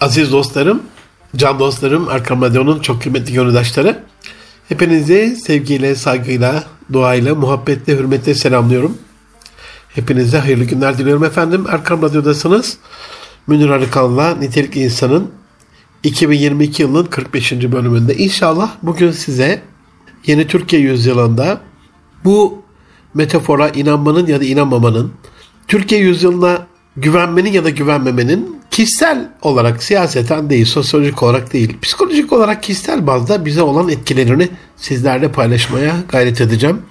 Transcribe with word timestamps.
Aziz 0.00 0.32
dostlarım, 0.32 0.82
can 1.36 1.58
dostlarım, 1.58 2.08
Erkam 2.10 2.42
Radyo'nun 2.42 2.80
çok 2.80 3.02
kıymetli 3.02 3.32
gönüldaşları. 3.32 4.02
Hepinizi 4.68 5.36
sevgiyle, 5.36 5.94
saygıyla, 5.94 6.64
duayla, 6.92 7.34
muhabbetle, 7.34 7.96
hürmetle 7.96 8.34
selamlıyorum. 8.34 8.98
Hepinize 9.88 10.38
hayırlı 10.38 10.64
günler 10.64 10.98
diliyorum 10.98 11.24
efendim. 11.24 11.66
Erkam 11.70 12.02
Radyo'dasınız. 12.02 12.78
Münir 13.46 13.68
Arıkan'la 13.68 14.34
Nitelikli 14.34 14.80
İnsan'ın 14.80 15.30
2022 16.02 16.82
yılının 16.82 17.04
45. 17.04 17.52
bölümünde 17.52 18.16
inşallah 18.16 18.70
bugün 18.82 19.10
size 19.10 19.62
yeni 20.26 20.46
Türkiye 20.46 20.82
yüzyılında 20.82 21.60
bu 22.24 22.62
metafora 23.14 23.68
inanmanın 23.68 24.26
ya 24.26 24.40
da 24.40 24.44
inanmamanın, 24.44 25.12
Türkiye 25.68 26.00
yüzyılına 26.00 26.66
güvenmenin 26.96 27.52
ya 27.52 27.64
da 27.64 27.70
güvenmemenin 27.70 28.55
kişisel 28.76 29.28
olarak 29.42 29.82
siyaseten 29.82 30.50
değil, 30.50 30.64
sosyolojik 30.64 31.22
olarak 31.22 31.52
değil, 31.52 31.80
psikolojik 31.82 32.32
olarak 32.32 32.62
kişisel 32.62 33.06
bazda 33.06 33.44
bize 33.44 33.62
olan 33.62 33.88
etkilerini 33.88 34.48
sizlerle 34.76 35.32
paylaşmaya 35.32 35.96
gayret 36.08 36.40
edeceğim. 36.40 36.82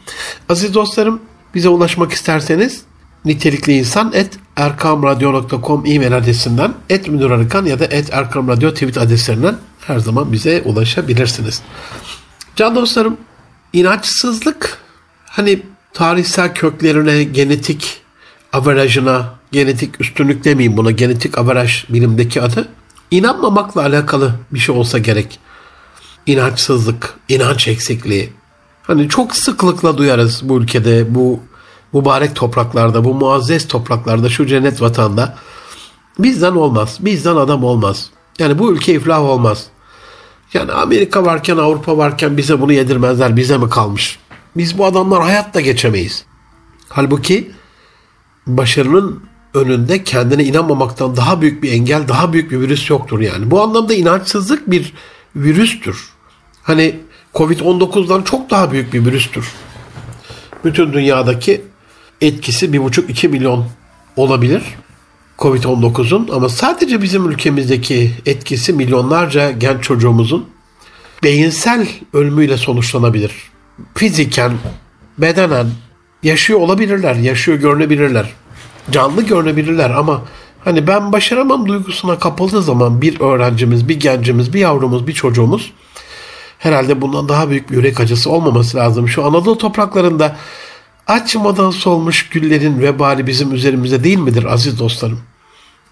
Aziz 0.49 0.73
dostlarım 0.73 1.21
bize 1.55 1.69
ulaşmak 1.69 2.11
isterseniz 2.11 2.81
nitelikli 3.25 3.73
insan 3.77 4.11
et 4.13 4.29
erkamradyo.com 4.55 5.85
e-mail 5.85 6.17
adresinden 6.17 6.73
et 6.89 7.07
Münir 7.07 7.31
Arıkan 7.31 7.65
ya 7.65 7.79
da 7.79 7.85
et 7.85 8.13
erkamradyo 8.13 8.73
tweet 8.73 8.97
adreslerinden 8.97 9.55
her 9.87 9.99
zaman 9.99 10.31
bize 10.31 10.61
ulaşabilirsiniz. 10.61 11.61
Can 12.55 12.75
dostlarım 12.75 13.17
inançsızlık 13.73 14.77
hani 15.25 15.59
tarihsel 15.93 16.53
köklerine, 16.53 17.23
genetik 17.23 18.04
averajına, 18.55 19.35
genetik 19.51 20.01
üstünlük 20.01 20.43
demeyeyim 20.43 20.77
buna, 20.77 20.91
genetik 20.91 21.37
averaj 21.37 21.89
bilimdeki 21.89 22.41
adı, 22.41 22.67
inanmamakla 23.11 23.81
alakalı 23.81 24.31
bir 24.51 24.59
şey 24.59 24.75
olsa 24.75 24.97
gerek. 24.97 25.39
İnançsızlık, 26.25 27.13
inanç 27.29 27.67
eksikliği. 27.67 28.33
Hani 28.83 29.09
çok 29.09 29.35
sıklıkla 29.35 29.97
duyarız 29.97 30.41
bu 30.43 30.57
ülkede, 30.57 31.15
bu 31.15 31.39
mübarek 31.93 32.35
topraklarda, 32.35 33.03
bu 33.03 33.13
muazzez 33.13 33.67
topraklarda, 33.67 34.29
şu 34.29 34.45
cennet 34.45 34.81
vatanda. 34.81 35.35
Bizden 36.19 36.51
olmaz, 36.51 36.97
bizden 36.99 37.35
adam 37.35 37.63
olmaz. 37.63 38.09
Yani 38.39 38.59
bu 38.59 38.73
ülke 38.73 38.93
iflah 38.93 39.21
olmaz. 39.21 39.65
Yani 40.53 40.71
Amerika 40.71 41.25
varken, 41.25 41.57
Avrupa 41.57 41.97
varken 41.97 42.37
bize 42.37 42.61
bunu 42.61 42.73
yedirmezler, 42.73 43.35
bize 43.35 43.57
mi 43.57 43.69
kalmış? 43.69 44.19
Biz 44.57 44.77
bu 44.77 44.85
adamlar 44.85 45.23
hayatta 45.23 45.61
geçemeyiz. 45.61 46.25
Halbuki 46.89 47.51
başarının 48.47 49.23
önünde 49.53 50.03
kendine 50.03 50.43
inanmamaktan 50.43 51.15
daha 51.15 51.41
büyük 51.41 51.63
bir 51.63 51.71
engel, 51.71 52.07
daha 52.07 52.33
büyük 52.33 52.51
bir 52.51 52.59
virüs 52.59 52.89
yoktur 52.89 53.19
yani. 53.19 53.51
Bu 53.51 53.61
anlamda 53.61 53.93
inançsızlık 53.93 54.71
bir 54.71 54.93
virüstür. 55.35 56.09
Hani 56.63 56.99
Covid-19'dan 57.33 58.21
çok 58.21 58.49
daha 58.49 58.71
büyük 58.71 58.93
bir 58.93 59.05
virüstür. 59.05 59.51
Bütün 60.63 60.93
dünyadaki 60.93 61.61
etkisi 62.21 62.65
1,5-2 62.65 63.27
milyon 63.27 63.65
olabilir. 64.15 64.63
Covid-19'un 65.39 66.29
ama 66.33 66.49
sadece 66.49 67.01
bizim 67.01 67.29
ülkemizdeki 67.29 68.11
etkisi 68.25 68.73
milyonlarca 68.73 69.51
genç 69.51 69.83
çocuğumuzun 69.83 70.49
beyinsel 71.23 71.87
ölümüyle 72.13 72.57
sonuçlanabilir. 72.57 73.31
Fiziken, 73.95 74.51
bedenen 75.17 75.67
yaşıyor 76.23 76.59
olabilirler, 76.59 77.15
yaşıyor 77.15 77.57
görünebilirler. 77.57 78.33
Canlı 78.91 79.21
görünebilirler 79.21 79.89
ama 79.89 80.21
hani 80.63 80.87
ben 80.87 81.11
başaramam 81.11 81.67
duygusuna 81.67 82.19
kapıldığı 82.19 82.61
zaman 82.61 83.01
bir 83.01 83.19
öğrencimiz, 83.19 83.89
bir 83.89 83.99
gencimiz, 83.99 84.53
bir 84.53 84.59
yavrumuz, 84.59 85.07
bir 85.07 85.13
çocuğumuz 85.13 85.73
herhalde 86.59 87.01
bundan 87.01 87.29
daha 87.29 87.49
büyük 87.49 87.71
bir 87.71 87.75
yürek 87.75 87.99
acısı 87.99 88.29
olmaması 88.29 88.77
lazım. 88.77 89.09
Şu 89.09 89.25
Anadolu 89.25 89.57
topraklarında 89.57 90.35
açmadan 91.07 91.71
solmuş 91.71 92.29
güllerin 92.29 92.81
vebali 92.81 93.27
bizim 93.27 93.53
üzerimize 93.53 94.03
değil 94.03 94.17
midir 94.17 94.43
aziz 94.43 94.79
dostlarım? 94.79 95.19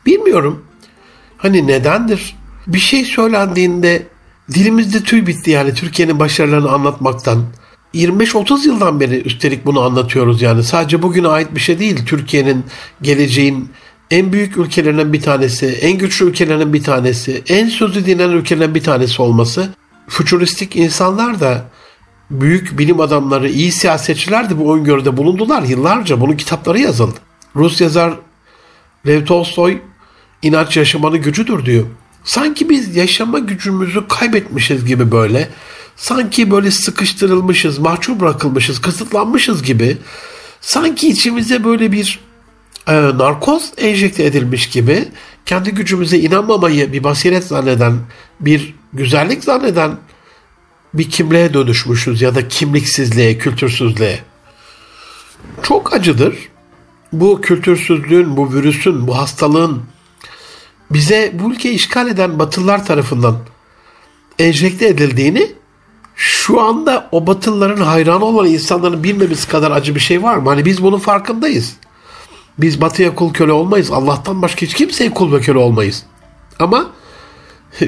Bilmiyorum. 0.05 0.65
Hani 1.37 1.67
nedendir? 1.67 2.35
Bir 2.67 2.79
şey 2.79 3.05
söylendiğinde 3.05 4.07
dilimizde 4.53 5.03
tüy 5.03 5.27
bitti 5.27 5.51
yani 5.51 5.73
Türkiye'nin 5.73 6.19
başarılarını 6.19 6.71
anlatmaktan. 6.71 7.43
25-30 7.93 8.67
yıldan 8.67 8.99
beri 8.99 9.21
üstelik 9.21 9.65
bunu 9.65 9.81
anlatıyoruz 9.81 10.41
yani. 10.41 10.63
Sadece 10.63 11.01
bugüne 11.01 11.27
ait 11.27 11.55
bir 11.55 11.59
şey 11.59 11.79
değil. 11.79 12.05
Türkiye'nin 12.05 12.65
geleceğin 13.01 13.69
en 14.11 14.33
büyük 14.33 14.57
ülkelerinden 14.57 15.13
bir 15.13 15.21
tanesi, 15.21 15.65
en 15.65 15.97
güçlü 15.97 16.25
ülkelerinden 16.25 16.73
bir 16.73 16.83
tanesi, 16.83 17.43
en 17.49 17.67
sözü 17.67 18.05
dinlenen 18.05 18.33
ülkelerinden 18.33 18.75
bir 18.75 18.83
tanesi 18.83 19.21
olması. 19.21 19.69
Fütüristik 20.07 20.75
insanlar 20.75 21.39
da 21.39 21.65
büyük 22.31 22.77
bilim 22.77 22.99
adamları, 22.99 23.49
iyi 23.49 23.71
siyasetçiler 23.71 24.49
de 24.49 24.59
bu 24.59 24.77
öngörüde 24.77 25.17
bulundular 25.17 25.63
yıllarca. 25.63 26.21
Bunun 26.21 26.37
kitapları 26.37 26.79
yazıldı. 26.79 27.19
Rus 27.55 27.81
yazar 27.81 28.13
Lev 29.07 29.25
Tolstoy 29.25 29.77
inanç 30.41 30.77
yaşamanın 30.77 31.21
gücüdür 31.21 31.65
diyor. 31.65 31.85
Sanki 32.23 32.69
biz 32.69 32.95
yaşama 32.95 33.39
gücümüzü 33.39 34.07
kaybetmişiz 34.07 34.85
gibi 34.85 35.11
böyle 35.11 35.49
sanki 35.95 36.51
böyle 36.51 36.71
sıkıştırılmışız, 36.71 37.79
mahcup 37.79 38.19
bırakılmışız, 38.19 38.81
kısıtlanmışız 38.81 39.63
gibi 39.63 39.97
sanki 40.61 41.07
içimize 41.07 41.63
böyle 41.63 41.91
bir 41.91 42.19
e, 42.87 42.93
narkoz 42.93 43.71
enjekte 43.77 44.23
edilmiş 44.23 44.69
gibi 44.69 45.07
kendi 45.45 45.71
gücümüze 45.71 46.19
inanmamayı 46.19 46.93
bir 46.93 47.03
basiret 47.03 47.43
zanneden, 47.43 47.99
bir 48.39 48.75
güzellik 48.93 49.43
zanneden 49.43 49.97
bir 50.93 51.09
kimliğe 51.09 51.53
dönüşmüşüz 51.53 52.21
ya 52.21 52.35
da 52.35 52.47
kimliksizliğe, 52.47 53.37
kültürsüzlüğe. 53.37 54.19
Çok 55.61 55.93
acıdır. 55.93 56.35
Bu 57.13 57.41
kültürsüzlüğün, 57.41 58.37
bu 58.37 58.53
virüsün, 58.53 59.07
bu 59.07 59.17
hastalığın 59.17 59.83
bize 60.91 61.31
bu 61.33 61.51
ülkeyi 61.51 61.75
işgal 61.75 62.07
eden 62.07 62.39
Batılılar 62.39 62.85
tarafından 62.85 63.37
enjekte 64.39 64.87
edildiğini 64.87 65.51
şu 66.15 66.61
anda 66.61 67.09
o 67.11 67.27
batılıların 67.27 67.83
hayranı 67.83 68.25
olan 68.25 68.45
insanların 68.45 69.03
bilmemiz 69.03 69.47
kadar 69.47 69.71
acı 69.71 69.95
bir 69.95 69.99
şey 69.99 70.23
var 70.23 70.37
mı? 70.37 70.49
Hani 70.49 70.65
biz 70.65 70.83
bunun 70.83 70.99
farkındayız. 70.99 71.75
Biz 72.57 72.81
batıya 72.81 73.15
kul 73.15 73.33
köle 73.33 73.51
olmayız. 73.51 73.91
Allah'tan 73.91 74.41
başka 74.41 74.61
hiç 74.61 74.73
kimseye 74.73 75.13
kul 75.13 75.33
ve 75.33 75.41
köle 75.41 75.57
olmayız. 75.57 76.03
Ama 76.59 76.85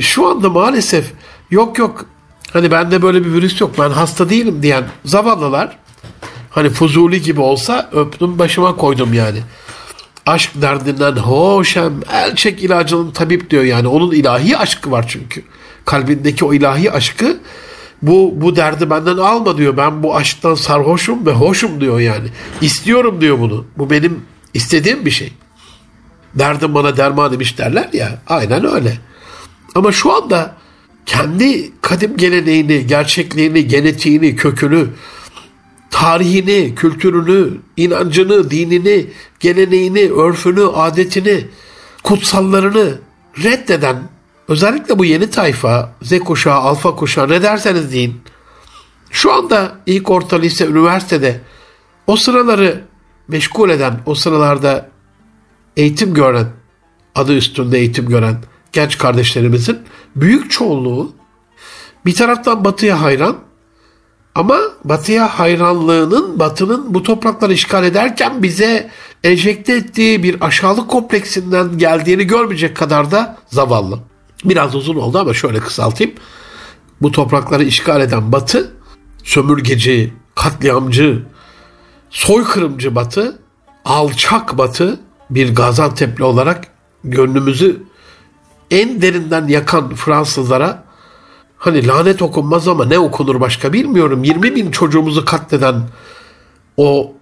şu 0.02 0.28
anda 0.28 0.50
maalesef 0.50 1.12
yok 1.52 1.78
yok 1.78 2.06
hani 2.54 2.72
bende 2.72 3.02
böyle 3.02 3.26
bir 3.26 3.34
virüs 3.34 3.62
yok 3.62 3.72
ben 3.80 3.90
hasta 3.90 4.30
değilim 4.30 4.64
diyen 4.64 4.84
zavallılar 5.06 5.78
hani 6.50 6.70
Fuzuli 6.70 7.22
gibi 7.22 7.42
olsa 7.42 7.90
öptüm 7.94 8.40
başıma 8.40 8.76
koydum 8.76 9.14
yani. 9.14 9.40
Aşk 10.26 10.52
derdinden 10.62 11.16
hoşem 11.16 11.94
el 12.14 12.36
çek 12.36 12.64
ilacının 12.64 13.12
tabip 13.12 13.50
diyor 13.50 13.64
yani. 13.64 13.88
Onun 13.88 14.12
ilahi 14.12 14.58
aşkı 14.58 14.92
var 14.92 15.06
çünkü. 15.08 15.44
Kalbindeki 15.86 16.46
o 16.46 16.54
ilahi 16.54 16.92
aşkı 16.92 17.38
bu 18.08 18.34
bu 18.36 18.56
derdi 18.56 18.90
benden 18.90 19.18
alma 19.18 19.58
diyor. 19.58 19.78
Ben 19.78 20.04
bu 20.04 20.16
aşktan 20.16 20.56
sarhoşum 20.56 21.26
ve 21.26 21.32
hoşum 21.32 21.82
diyor 21.82 22.00
yani. 22.00 22.28
İstiyorum 22.62 23.22
diyor 23.22 23.40
bunu. 23.40 23.66
Bu 23.78 23.90
benim 23.90 24.22
istediğim 24.54 25.06
bir 25.06 25.12
şey. 25.12 25.34
Derdim 26.36 26.74
bana 26.74 26.98
derman 26.98 27.32
demiş 27.32 27.58
derler 27.58 27.90
ya. 27.94 28.22
Aynen 28.28 28.74
öyle. 28.74 28.98
Ama 29.76 29.92
şu 29.92 30.14
anda 30.14 30.56
kendi 31.06 31.72
kadim 31.82 32.18
geleneğini, 32.18 32.88
gerçekliğini, 32.88 33.68
genetiğini, 33.68 34.36
kökünü, 34.36 34.88
tarihini, 35.92 36.76
kültürünü, 36.76 37.58
inancını, 37.78 38.52
dinini, 38.52 39.06
geleneğini, 39.40 40.12
örfünü, 40.12 40.66
adetini, 40.66 41.48
kutsallarını 42.04 43.00
reddeden 43.44 44.15
özellikle 44.48 45.00
bu 45.00 45.06
yeni 45.06 45.30
tayfa, 45.30 45.92
Z 46.02 46.20
kuşağı, 46.20 46.56
alfa 46.56 46.96
kuşağı 46.96 47.30
ne 47.30 47.42
derseniz 47.42 47.92
deyin. 47.92 48.22
Şu 49.12 49.34
anda 49.34 49.72
ilk 49.86 50.10
orta 50.10 50.36
lise, 50.36 50.66
üniversitede 50.66 51.42
o 52.08 52.16
sıraları 52.16 52.84
meşgul 53.28 53.70
eden, 53.70 54.00
o 54.06 54.16
sıralarda 54.16 54.90
eğitim 55.78 56.14
gören, 56.14 56.48
adı 57.16 57.36
üstünde 57.36 57.78
eğitim 57.78 58.10
gören 58.10 58.38
genç 58.72 58.98
kardeşlerimizin 58.98 59.80
büyük 60.16 60.52
çoğunluğu 60.52 61.14
bir 62.06 62.16
taraftan 62.16 62.66
batıya 62.66 63.02
hayran 63.02 63.38
ama 64.36 64.60
batıya 64.84 65.40
hayranlığının 65.40 66.40
batının 66.40 66.94
bu 66.94 67.04
toprakları 67.04 67.54
işgal 67.54 67.84
ederken 67.84 68.44
bize 68.44 68.90
enjekte 69.24 69.74
ettiği 69.74 70.24
bir 70.24 70.46
aşağılık 70.46 70.90
kompleksinden 70.90 71.78
geldiğini 71.78 72.28
görmeyecek 72.28 72.78
kadar 72.78 73.12
da 73.12 73.38
zavallı. 73.48 74.00
Biraz 74.46 74.76
uzun 74.76 74.96
oldu 74.96 75.20
ama 75.20 75.34
şöyle 75.34 75.60
kısaltayım. 75.60 76.14
Bu 77.02 77.12
toprakları 77.12 77.64
işgal 77.64 78.02
eden 78.02 78.32
Batı, 78.32 78.72
sömürgeci, 79.24 80.14
katliamcı, 80.36 81.24
soykırımcı 82.10 82.96
Batı, 82.96 83.40
alçak 83.86 84.58
Batı 84.58 85.00
bir 85.30 85.56
Gaziantep'li 85.56 86.24
olarak 86.24 86.68
gönlümüzü 87.04 87.84
en 88.72 89.02
derinden 89.02 89.48
yakan 89.48 89.96
Fransızlara 89.96 90.84
hani 91.58 91.88
lanet 91.88 92.22
okunmaz 92.22 92.68
ama 92.68 92.86
ne 92.86 93.00
okunur 93.00 93.40
başka 93.40 93.74
bilmiyorum. 93.74 94.24
20 94.24 94.56
bin 94.56 94.72
çocuğumuzu 94.72 95.26
katleden 95.26 95.82
o 96.78 97.14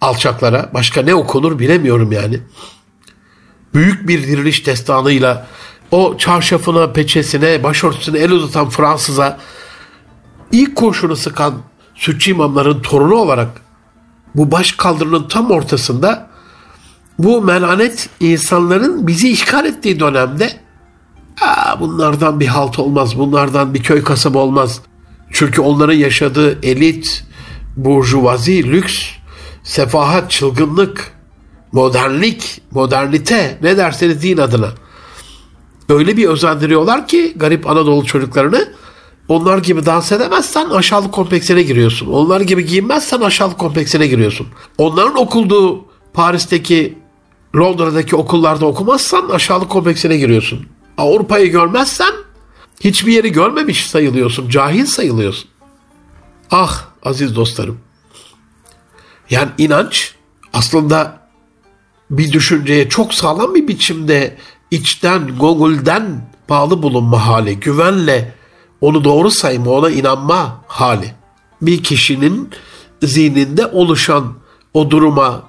alçaklara 0.00 0.70
başka 0.74 1.02
ne 1.02 1.14
okunur 1.14 1.58
bilemiyorum 1.58 2.12
yani. 2.12 2.40
Büyük 3.74 4.08
bir 4.08 4.22
diriliş 4.22 4.66
destanıyla 4.66 5.46
o 5.92 6.16
çarşafına, 6.18 6.92
peçesine, 6.92 7.62
başörtüsüne 7.62 8.18
el 8.18 8.30
uzatan 8.30 8.70
Fransız'a 8.70 9.38
ilk 10.52 10.76
kurşunu 10.76 11.16
sıkan 11.16 11.54
sütçü 11.94 12.30
imamların 12.30 12.82
torunu 12.82 13.14
olarak 13.14 13.48
bu 14.34 14.50
baş 14.50 14.72
kaldırının 14.72 15.28
tam 15.28 15.50
ortasında 15.50 16.30
bu 17.18 17.42
melanet 17.42 18.08
insanların 18.20 19.06
bizi 19.06 19.28
işgal 19.30 19.64
ettiği 19.64 20.00
dönemde 20.00 20.62
Aa, 21.40 21.80
bunlardan 21.80 22.40
bir 22.40 22.46
halt 22.46 22.78
olmaz, 22.78 23.18
bunlardan 23.18 23.74
bir 23.74 23.82
köy 23.82 24.02
kasaba 24.02 24.38
olmaz. 24.38 24.80
Çünkü 25.30 25.60
onların 25.60 25.94
yaşadığı 25.94 26.66
elit, 26.66 27.24
burjuvazi, 27.76 28.72
lüks, 28.72 29.08
sefahat, 29.62 30.30
çılgınlık, 30.30 31.12
modernlik, 31.72 32.60
modernite 32.70 33.58
ne 33.62 33.76
derseniz 33.76 34.22
din 34.22 34.38
adına. 34.38 34.68
Öyle 35.92 36.16
bir 36.16 36.28
özendiriyorlar 36.28 37.08
ki 37.08 37.32
garip 37.36 37.70
Anadolu 37.70 38.04
çocuklarını 38.04 38.68
onlar 39.28 39.58
gibi 39.58 39.86
dans 39.86 40.12
edemezsen 40.12 40.70
aşağılık 40.70 41.12
kompleksine 41.12 41.62
giriyorsun. 41.62 42.06
Onlar 42.06 42.40
gibi 42.40 42.66
giyinmezsen 42.66 43.20
aşağılık 43.20 43.58
kompleksine 43.58 44.06
giriyorsun. 44.06 44.46
Onların 44.78 45.18
okulduğu 45.18 45.84
Paris'teki, 46.12 46.98
Londra'daki 47.56 48.16
okullarda 48.16 48.66
okumazsan 48.66 49.28
aşağılık 49.28 49.70
kompleksine 49.70 50.16
giriyorsun. 50.16 50.66
Avrupa'yı 50.98 51.50
görmezsen 51.50 52.12
hiçbir 52.80 53.12
yeri 53.12 53.32
görmemiş 53.32 53.86
sayılıyorsun. 53.86 54.48
Cahil 54.48 54.86
sayılıyorsun. 54.86 55.48
Ah 56.50 56.84
aziz 57.04 57.36
dostlarım. 57.36 57.80
Yani 59.30 59.48
inanç 59.58 60.14
aslında 60.52 61.18
bir 62.10 62.32
düşünceye 62.32 62.88
çok 62.88 63.14
sağlam 63.14 63.54
bir 63.54 63.68
biçimde 63.68 64.36
içten, 64.72 65.38
gongulden 65.38 66.30
bağlı 66.48 66.82
bulunma 66.82 67.26
hali, 67.26 67.60
güvenle 67.60 68.34
onu 68.80 69.04
doğru 69.04 69.30
sayma, 69.30 69.70
ona 69.70 69.90
inanma 69.90 70.64
hali. 70.66 71.14
Bir 71.62 71.82
kişinin 71.82 72.50
zihninde 73.02 73.66
oluşan 73.66 74.34
o 74.74 74.90
duruma 74.90 75.42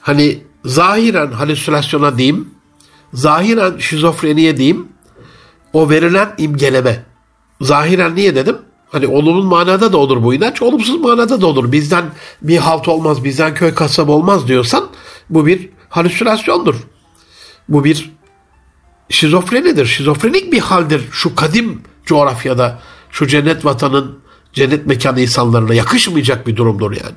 hani 0.00 0.42
zahiren 0.64 1.32
halüsinasyona 1.32 2.18
diyeyim, 2.18 2.54
zahiren 3.12 3.78
şizofreniye 3.78 4.56
diyeyim, 4.56 4.88
o 5.72 5.90
verilen 5.90 6.34
imgeleme. 6.38 7.04
Zahiren 7.60 8.16
niye 8.16 8.34
dedim? 8.34 8.58
Hani 8.90 9.06
olumlu 9.06 9.44
manada 9.44 9.92
da 9.92 9.96
olur 9.96 10.22
bu 10.22 10.34
inanç, 10.34 10.62
olumsuz 10.62 11.00
manada 11.00 11.40
da 11.40 11.46
olur. 11.46 11.72
Bizden 11.72 12.04
bir 12.42 12.56
halt 12.56 12.88
olmaz, 12.88 13.24
bizden 13.24 13.54
köy 13.54 13.74
kasaba 13.74 14.12
olmaz 14.12 14.48
diyorsan 14.48 14.84
bu 15.30 15.46
bir 15.46 15.68
halüsinasyondur. 15.88 16.76
Bu 17.68 17.84
bir 17.84 18.12
şizofrenidir. 19.10 19.86
Şizofrenik 19.86 20.52
bir 20.52 20.60
haldir 20.60 21.08
şu 21.12 21.34
kadim 21.34 21.82
coğrafyada, 22.04 22.78
şu 23.10 23.26
cennet 23.26 23.64
vatanın, 23.64 24.18
cennet 24.52 24.86
mekanı 24.86 25.20
insanlarına 25.20 25.74
yakışmayacak 25.74 26.46
bir 26.46 26.56
durumdur 26.56 26.92
yani. 26.92 27.14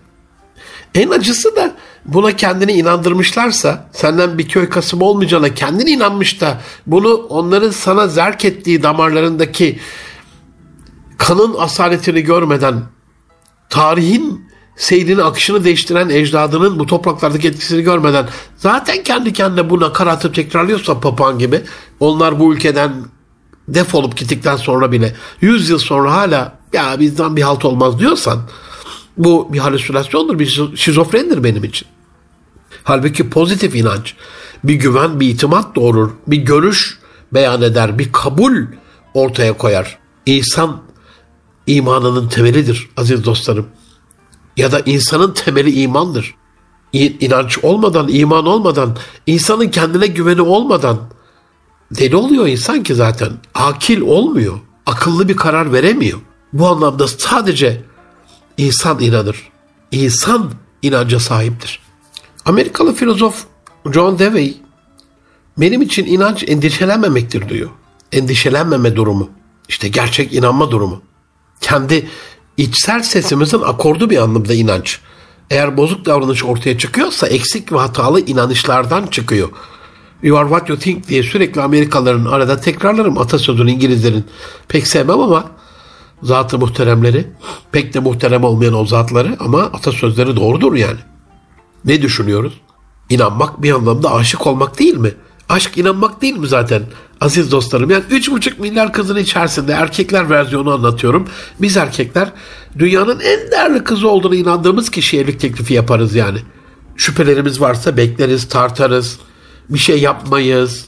En 0.95 1.09
acısı 1.09 1.55
da 1.55 1.75
buna 2.05 2.35
kendini 2.35 2.73
inandırmışlarsa, 2.73 3.89
senden 3.91 4.37
bir 4.37 4.47
köy 4.47 4.69
kasımı 4.69 5.05
olmayacağına 5.05 5.53
kendini 5.53 5.89
inanmış 5.89 6.41
da 6.41 6.61
bunu 6.87 7.13
onların 7.13 7.71
sana 7.71 8.07
zerk 8.07 8.45
ettiği 8.45 8.83
damarlarındaki 8.83 9.79
kanın 11.17 11.55
asaletini 11.57 12.21
görmeden 12.21 12.83
tarihin 13.69 14.49
seyrini 14.75 15.23
akışını 15.23 15.63
değiştiren 15.63 16.09
ecdadının 16.09 16.79
bu 16.79 16.85
topraklardaki 16.85 17.47
etkisini 17.47 17.81
görmeden 17.81 18.29
zaten 18.57 19.03
kendi 19.03 19.33
kendine 19.33 19.69
bu 19.69 19.79
nakaratı 19.79 20.31
tekrarlıyorsa 20.31 20.99
papağan 20.99 21.39
gibi 21.39 21.61
onlar 21.99 22.39
bu 22.39 22.53
ülkeden 22.53 22.93
defolup 23.67 24.17
gittikten 24.17 24.55
sonra 24.55 24.91
bile 24.91 25.15
100 25.41 25.69
yıl 25.69 25.79
sonra 25.79 26.13
hala 26.13 26.59
ya 26.73 26.99
bizden 26.99 27.35
bir 27.35 27.41
halt 27.41 27.65
olmaz 27.65 27.99
diyorsan 27.99 28.39
bu 29.17 29.53
bir 29.53 29.59
halüsinasyondur, 29.59 30.39
bir 30.39 30.75
şizofrendir 30.75 31.43
benim 31.43 31.63
için. 31.63 31.87
Halbuki 32.83 33.29
pozitif 33.29 33.75
inanç 33.75 34.15
bir 34.63 34.73
güven, 34.73 35.19
bir 35.19 35.29
itimat 35.29 35.75
doğurur, 35.75 36.11
bir 36.27 36.37
görüş 36.37 36.99
beyan 37.33 37.61
eder, 37.61 37.99
bir 37.99 38.11
kabul 38.11 38.55
ortaya 39.13 39.53
koyar. 39.57 39.99
İnsan 40.25 40.81
imanının 41.67 42.29
temelidir 42.29 42.89
aziz 42.97 43.25
dostlarım. 43.25 43.67
Ya 44.57 44.71
da 44.71 44.79
insanın 44.79 45.33
temeli 45.33 45.81
imandır. 45.81 46.35
İnanç 46.93 47.57
olmadan, 47.63 48.07
iman 48.09 48.45
olmadan, 48.45 48.97
insanın 49.27 49.67
kendine 49.69 50.07
güveni 50.07 50.41
olmadan 50.41 50.99
deli 51.91 52.15
oluyor 52.15 52.47
insan 52.47 52.83
ki 52.83 52.95
zaten. 52.95 53.31
Akil 53.53 54.01
olmuyor. 54.01 54.59
Akıllı 54.85 55.29
bir 55.29 55.35
karar 55.35 55.73
veremiyor. 55.73 56.19
Bu 56.53 56.67
anlamda 56.67 57.07
sadece 57.07 57.83
insan 58.57 58.99
inanır. 58.99 59.51
İnsan 59.91 60.51
inanca 60.81 61.19
sahiptir. 61.19 61.79
Amerikalı 62.45 62.93
filozof 62.93 63.45
John 63.93 64.19
Dewey 64.19 64.57
benim 65.57 65.81
için 65.81 66.05
inanç 66.05 66.43
endişelenmemektir 66.47 67.49
diyor. 67.49 67.69
Endişelenmeme 68.11 68.95
durumu. 68.95 69.29
İşte 69.69 69.87
gerçek 69.87 70.33
inanma 70.33 70.71
durumu. 70.71 71.01
Kendi 71.61 72.09
içsel 72.57 73.03
sesimizin 73.03 73.61
akordu 73.61 74.09
bir 74.09 74.17
anlamda 74.17 74.53
inanç. 74.53 74.99
Eğer 75.49 75.77
bozuk 75.77 76.05
davranış 76.05 76.43
ortaya 76.43 76.77
çıkıyorsa 76.77 77.27
eksik 77.27 77.71
ve 77.71 77.77
hatalı 77.77 78.19
inanışlardan 78.25 79.07
çıkıyor. 79.07 79.49
You 80.23 80.37
are 80.37 80.49
what 80.49 80.69
you 80.69 80.79
think 80.79 81.07
diye 81.07 81.23
sürekli 81.23 81.61
Amerikalıların 81.61 82.25
arada 82.25 82.61
tekrarlarım 82.61 83.17
atasözünü 83.17 83.71
İngilizlerin. 83.71 84.25
Pek 84.67 84.87
sevmem 84.87 85.19
ama 85.19 85.45
zatı 86.23 86.59
muhteremleri 86.59 87.27
pek 87.71 87.93
de 87.93 87.99
muhterem 87.99 88.43
olmayan 88.43 88.73
o 88.73 88.85
zatları 88.85 89.37
ama 89.39 89.61
atasözleri 89.61 90.35
doğrudur 90.35 90.75
yani. 90.75 90.99
Ne 91.85 92.01
düşünüyoruz? 92.01 92.53
İnanmak 93.09 93.63
bir 93.63 93.71
anlamda 93.71 94.13
aşık 94.13 94.47
olmak 94.47 94.79
değil 94.79 94.97
mi? 94.97 95.11
Aşk 95.49 95.77
inanmak 95.77 96.21
değil 96.21 96.37
mi 96.37 96.47
zaten? 96.47 96.83
Aziz 97.21 97.51
dostlarım 97.51 97.89
yani 97.89 98.03
3,5 98.11 98.61
milyar 98.61 98.93
kızın 98.93 99.15
içerisinde 99.15 99.71
erkekler 99.71 100.29
versiyonu 100.29 100.73
anlatıyorum. 100.73 101.27
Biz 101.61 101.77
erkekler 101.77 102.29
dünyanın 102.79 103.19
en 103.19 103.51
değerli 103.51 103.83
kızı 103.83 104.09
olduğunu 104.09 104.35
inandığımız 104.35 104.91
kişiye 104.91 105.23
evlilik 105.23 105.39
teklifi 105.39 105.73
yaparız 105.73 106.15
yani. 106.15 106.39
Şüphelerimiz 106.95 107.61
varsa 107.61 107.97
bekleriz, 107.97 108.49
tartarız, 108.49 109.19
bir 109.69 109.79
şey 109.79 110.01
yapmayız. 110.01 110.85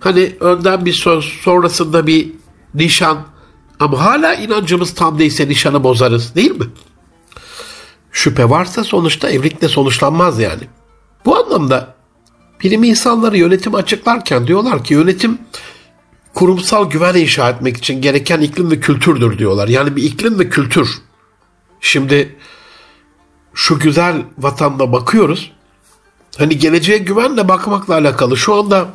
Hani 0.00 0.36
önden 0.40 0.84
bir 0.84 0.92
söz, 0.92 1.24
sonrasında 1.24 2.06
bir 2.06 2.32
nişan. 2.74 3.18
Ama 3.80 4.04
hala 4.04 4.34
inancımız 4.34 4.94
tam 4.94 5.18
değilse 5.18 5.48
nişanı 5.48 5.84
bozarız 5.84 6.34
değil 6.34 6.58
mi? 6.58 6.66
Şüphe 8.12 8.50
varsa 8.50 8.84
sonuçta 8.84 9.30
evlilikle 9.30 9.68
sonuçlanmaz 9.68 10.38
yani. 10.38 10.62
Bu 11.24 11.36
anlamda 11.36 11.94
bilim 12.64 12.84
insanları 12.84 13.38
yönetim 13.38 13.74
açıklarken 13.74 14.46
diyorlar 14.46 14.84
ki 14.84 14.94
yönetim 14.94 15.38
kurumsal 16.34 16.90
güven 16.90 17.14
inşa 17.14 17.50
etmek 17.50 17.76
için 17.76 18.02
gereken 18.02 18.40
iklim 18.40 18.70
ve 18.70 18.80
kültürdür 18.80 19.38
diyorlar. 19.38 19.68
Yani 19.68 19.96
bir 19.96 20.02
iklim 20.02 20.38
ve 20.38 20.48
kültür. 20.48 20.88
Şimdi 21.80 22.36
şu 23.54 23.78
güzel 23.78 24.22
vatanda 24.38 24.92
bakıyoruz. 24.92 25.52
Hani 26.38 26.58
geleceğe 26.58 26.98
güvenle 26.98 27.48
bakmakla 27.48 27.94
alakalı. 27.94 28.36
Şu 28.36 28.54
anda 28.54 28.88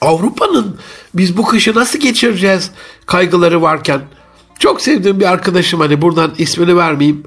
Avrupa'nın 0.00 0.78
biz 1.14 1.36
bu 1.36 1.44
kışı 1.44 1.74
nasıl 1.74 1.98
geçireceğiz 1.98 2.70
kaygıları 3.06 3.62
varken 3.62 4.02
çok 4.58 4.80
sevdiğim 4.80 5.20
bir 5.20 5.30
arkadaşım 5.30 5.80
hani 5.80 6.02
buradan 6.02 6.34
ismini 6.38 6.76
vermeyeyim. 6.76 7.24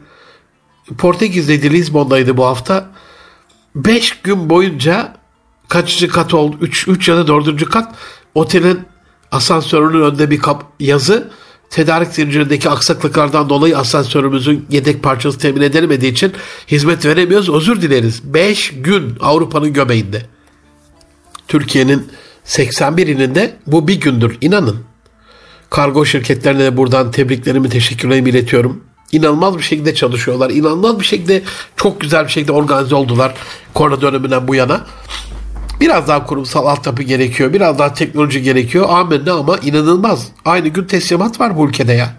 Portekiz'deydi 0.97 1.71
Lisbon'daydı 1.71 2.37
bu 2.37 2.45
hafta. 2.45 2.89
5 3.75 4.21
gün 4.21 4.49
boyunca 4.49 5.13
kaçıncı 5.67 6.09
kat 6.09 6.33
oldu? 6.33 6.57
3 6.61 6.87
3 6.87 7.09
ya 7.09 7.17
da 7.17 7.27
4. 7.27 7.69
kat 7.69 7.95
otelin 8.35 8.86
asansörünün 9.31 10.01
önünde 10.01 10.31
bir 10.31 10.39
kap 10.39 10.63
yazı 10.79 11.29
tedarik 11.69 12.07
zincirindeki 12.07 12.69
aksaklıklardan 12.69 13.49
dolayı 13.49 13.77
asansörümüzün 13.77 14.65
yedek 14.69 15.03
parçası 15.03 15.39
temin 15.39 15.61
edilemediği 15.61 16.11
için 16.11 16.33
hizmet 16.67 17.05
veremiyoruz. 17.05 17.49
Özür 17.49 17.81
dileriz. 17.81 18.33
5 18.33 18.73
gün 18.81 19.17
Avrupa'nın 19.19 19.73
göbeğinde. 19.73 20.21
Türkiye'nin 21.47 22.07
81 22.43 23.07
ilinde 23.07 23.55
bu 23.67 23.87
bir 23.87 23.99
gündür 23.99 24.37
inanın. 24.41 24.77
Kargo 25.69 26.05
şirketlerine 26.05 26.63
de 26.63 26.77
buradan 26.77 27.11
tebriklerimi, 27.11 27.69
teşekkürlerimi 27.69 28.29
iletiyorum. 28.29 28.83
İnanılmaz 29.11 29.57
bir 29.57 29.63
şekilde 29.63 29.95
çalışıyorlar. 29.95 30.49
İnanılmaz 30.49 30.99
bir 30.99 31.05
şekilde 31.05 31.43
çok 31.75 32.01
güzel 32.01 32.23
bir 32.23 32.31
şekilde 32.31 32.51
organize 32.51 32.95
oldular 32.95 33.33
korona 33.73 34.01
döneminden 34.01 34.47
bu 34.47 34.55
yana. 34.55 34.85
Biraz 35.81 36.07
daha 36.07 36.25
kurumsal 36.25 36.65
altyapı 36.65 37.03
gerekiyor. 37.03 37.53
Biraz 37.53 37.79
daha 37.79 37.93
teknoloji 37.93 38.41
gerekiyor. 38.41 38.85
Amenna 38.89 39.33
ama 39.33 39.57
inanılmaz. 39.57 40.27
Aynı 40.45 40.67
gün 40.67 40.83
teslimat 40.83 41.39
var 41.39 41.57
bu 41.57 41.67
ülkede 41.67 41.93
ya. 41.93 42.15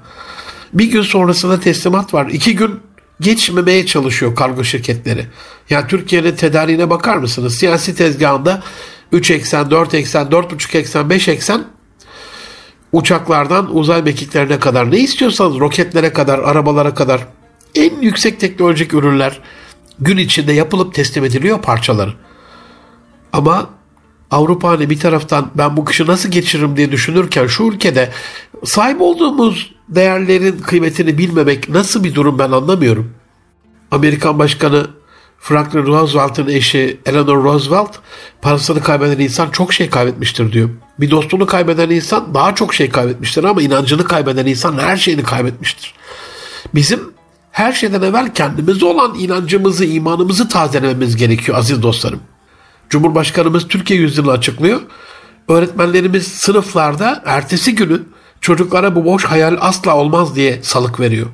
Bir 0.72 0.90
gün 0.90 1.02
sonrasında 1.02 1.60
teslimat 1.60 2.14
var. 2.14 2.28
İki 2.32 2.56
gün 2.56 2.80
geçmemeye 3.20 3.86
çalışıyor 3.86 4.36
kargo 4.36 4.64
şirketleri. 4.64 5.26
Yani 5.70 5.86
Türkiye'nin 5.86 6.36
tedariğine 6.36 6.90
bakar 6.90 7.16
mısınız? 7.16 7.54
Siyasi 7.54 7.94
tezgahında 7.94 8.62
3 9.12 9.30
eksen, 9.30 9.70
4 9.70 9.94
eksen, 9.94 10.26
4,5 10.26 10.78
eksen, 10.78 11.10
5 11.10 11.28
eksen 11.28 11.64
uçaklardan 12.92 13.76
uzay 13.76 14.02
mekiklerine 14.02 14.58
kadar 14.58 14.90
ne 14.90 14.98
istiyorsanız 14.98 15.58
roketlere 15.60 16.12
kadar, 16.12 16.38
arabalara 16.38 16.94
kadar 16.94 17.26
en 17.74 18.00
yüksek 18.00 18.40
teknolojik 18.40 18.94
ürünler 18.94 19.40
gün 19.98 20.16
içinde 20.16 20.52
yapılıp 20.52 20.94
teslim 20.94 21.24
ediliyor 21.24 21.62
parçaları. 21.62 22.14
Ama 23.32 23.70
Avrupa 24.30 24.68
hani 24.68 24.90
bir 24.90 24.98
taraftan 25.00 25.50
ben 25.54 25.76
bu 25.76 25.84
kışı 25.84 26.06
nasıl 26.06 26.28
geçiririm 26.28 26.76
diye 26.76 26.92
düşünürken 26.92 27.46
şu 27.46 27.64
ülkede 27.64 28.10
sahip 28.64 29.00
olduğumuz 29.00 29.74
değerlerin 29.88 30.58
kıymetini 30.58 31.18
bilmemek 31.18 31.68
nasıl 31.68 32.04
bir 32.04 32.14
durum 32.14 32.38
ben 32.38 32.50
anlamıyorum. 32.50 33.14
Amerikan 33.90 34.38
Başkanı 34.38 34.86
Franklin 35.38 35.86
Roosevelt'ın 35.86 36.48
eşi 36.48 37.00
Eleanor 37.06 37.44
Roosevelt 37.44 37.96
parasını 38.42 38.80
kaybeden 38.80 39.18
insan 39.18 39.50
çok 39.50 39.72
şey 39.72 39.90
kaybetmiştir 39.90 40.52
diyor. 40.52 40.70
Bir 41.00 41.10
dostunu 41.10 41.46
kaybeden 41.46 41.90
insan 41.90 42.34
daha 42.34 42.54
çok 42.54 42.74
şey 42.74 42.90
kaybetmiştir 42.90 43.44
ama 43.44 43.62
inancını 43.62 44.04
kaybeden 44.04 44.46
insan 44.46 44.78
her 44.78 44.96
şeyini 44.96 45.22
kaybetmiştir. 45.22 45.94
Bizim 46.74 47.00
her 47.50 47.72
şeyden 47.72 48.02
evvel 48.02 48.34
kendimize 48.34 48.86
olan 48.86 49.14
inancımızı, 49.18 49.84
imanımızı 49.84 50.48
tazelememiz 50.48 51.16
gerekiyor 51.16 51.58
aziz 51.58 51.82
dostlarım. 51.82 52.20
Cumhurbaşkanımız 52.90 53.68
Türkiye 53.68 54.00
yüzyılını 54.00 54.32
açıklıyor. 54.32 54.80
Öğretmenlerimiz 55.48 56.26
sınıflarda 56.26 57.22
ertesi 57.26 57.74
günü 57.74 58.02
çocuklara 58.40 58.94
bu 58.94 59.04
boş 59.04 59.24
hayal 59.24 59.56
asla 59.60 59.96
olmaz 59.96 60.36
diye 60.36 60.62
salık 60.62 61.00
veriyor. 61.00 61.26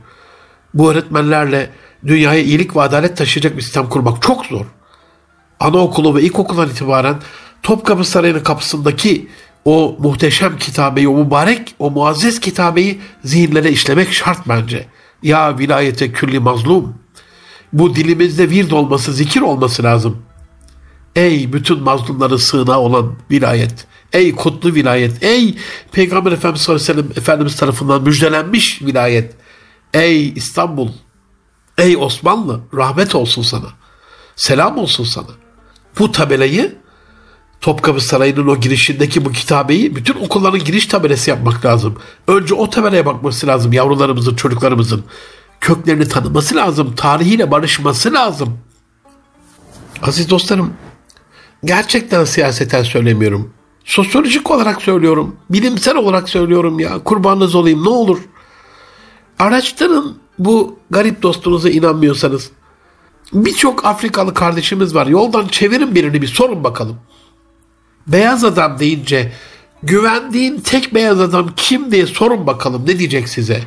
Bu 0.75 0.91
öğretmenlerle 0.91 1.71
dünyaya 2.07 2.43
iyilik 2.43 2.77
ve 2.77 2.83
adalet 2.83 3.17
taşıyacak 3.17 3.57
bir 3.57 3.63
sistem 3.63 3.89
kurmak 3.89 4.23
çok 4.23 4.47
zor. 4.47 4.67
Anaokulu 5.61 6.15
ve 6.15 6.23
ilkokuldan 6.23 6.69
itibaren 6.69 7.17
Topkapı 7.63 8.05
Sarayı'nın 8.05 8.43
kapısındaki 8.43 9.29
o 9.65 9.97
muhteşem 9.99 10.59
kitabeyi, 10.59 11.09
o 11.09 11.25
mübarek, 11.25 11.75
o 11.79 11.91
muazzez 11.91 12.41
kitabeyi 12.41 13.01
zihinlere 13.25 13.71
işlemek 13.71 14.13
şart 14.13 14.49
bence. 14.49 14.87
Ya 15.23 15.59
vilayete 15.59 16.13
külli 16.13 16.39
mazlum. 16.39 16.95
Bu 17.73 17.97
dilimizde 17.97 18.51
vird 18.51 18.71
olması, 18.71 19.13
zikir 19.13 19.41
olması 19.41 19.83
lazım. 19.83 20.23
Ey 21.17 21.53
bütün 21.53 21.83
mazlumların 21.83 22.37
sığınağı 22.37 22.79
olan 22.79 23.17
vilayet. 23.31 23.87
Ey 24.13 24.35
kutlu 24.35 24.75
vilayet. 24.75 25.23
Ey 25.23 25.59
Peygamber 25.93 26.33
Efendimiz 26.33 26.63
sallallahu 26.63 26.93
aleyhi 26.93 27.09
ve 27.09 27.21
Efendimiz 27.21 27.57
tarafından 27.57 28.03
müjdelenmiş 28.03 28.83
vilayet. 28.83 29.35
Ey 29.95 30.29
İstanbul. 30.29 30.89
Ey 31.79 31.97
Osmanlı 31.97 32.61
rahmet 32.75 33.15
olsun 33.15 33.43
sana. 33.43 33.67
Selam 34.37 34.79
olsun 34.79 35.05
sana. 35.05 35.27
Bu 35.99 36.13
tabelayı 36.13 36.77
Topkapı 37.61 38.01
Sarayı'nın 38.01 38.47
o 38.47 38.61
girişindeki 38.61 39.25
bu 39.25 39.33
kitabeyi 39.33 39.97
bütün 39.97 40.15
okulların 40.15 40.65
giriş 40.65 40.87
tabelası 40.87 41.31
yapmak 41.31 41.65
lazım. 41.65 41.99
Önce 42.27 42.55
o 42.55 42.71
tabelaya 42.71 43.07
bakması 43.07 43.47
lazım 43.47 43.73
yavrularımızın, 43.73 44.37
çocuklarımızın. 44.37 45.05
Köklerini 45.61 46.09
tanıması 46.09 46.57
lazım. 46.57 46.95
Tarihiyle 46.95 47.51
barışması 47.51 48.13
lazım. 48.13 48.59
Aziz 50.03 50.31
dostlarım, 50.31 50.73
gerçekten 51.65 52.25
siyaseten 52.25 52.83
söylemiyorum. 52.83 53.53
Sosyolojik 53.85 54.51
olarak 54.51 54.83
söylüyorum. 54.83 55.37
Bilimsel 55.51 55.97
olarak 55.97 56.29
söylüyorum 56.29 56.81
ya. 56.81 56.99
Kurbanınız 57.05 57.55
olayım 57.55 57.85
ne 57.85 57.89
olur. 57.89 58.19
Araştırın 59.39 60.19
bu 60.39 60.79
garip 60.91 61.23
dostunuza 61.23 61.71
inanmıyorsanız. 61.71 62.51
Birçok 63.33 63.85
Afrikalı 63.85 64.35
kardeşimiz 64.35 64.95
var. 64.95 65.07
Yoldan 65.07 65.49
çevirin 65.49 65.95
birini 65.95 66.23
bir 66.23 66.27
sorun 66.27 66.65
bakalım. 66.65 66.97
Beyaz 68.07 68.45
adam 68.45 68.79
deyince 68.79 69.33
güvendiğin 69.83 70.61
tek 70.61 70.95
beyaz 70.95 71.21
adam 71.21 71.51
kim 71.57 71.93
diye 71.93 72.07
sorun 72.07 72.47
bakalım 72.47 72.83
ne 72.87 72.99
diyecek 72.99 73.29
size? 73.29 73.63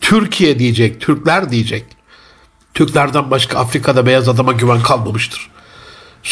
Türkiye 0.00 0.58
diyecek, 0.58 1.00
Türkler 1.00 1.50
diyecek. 1.50 1.84
Türklerden 2.74 3.30
başka 3.30 3.58
Afrika'da 3.58 4.06
beyaz 4.06 4.28
adama 4.28 4.52
güven 4.52 4.82
kalmamıştır. 4.82 5.50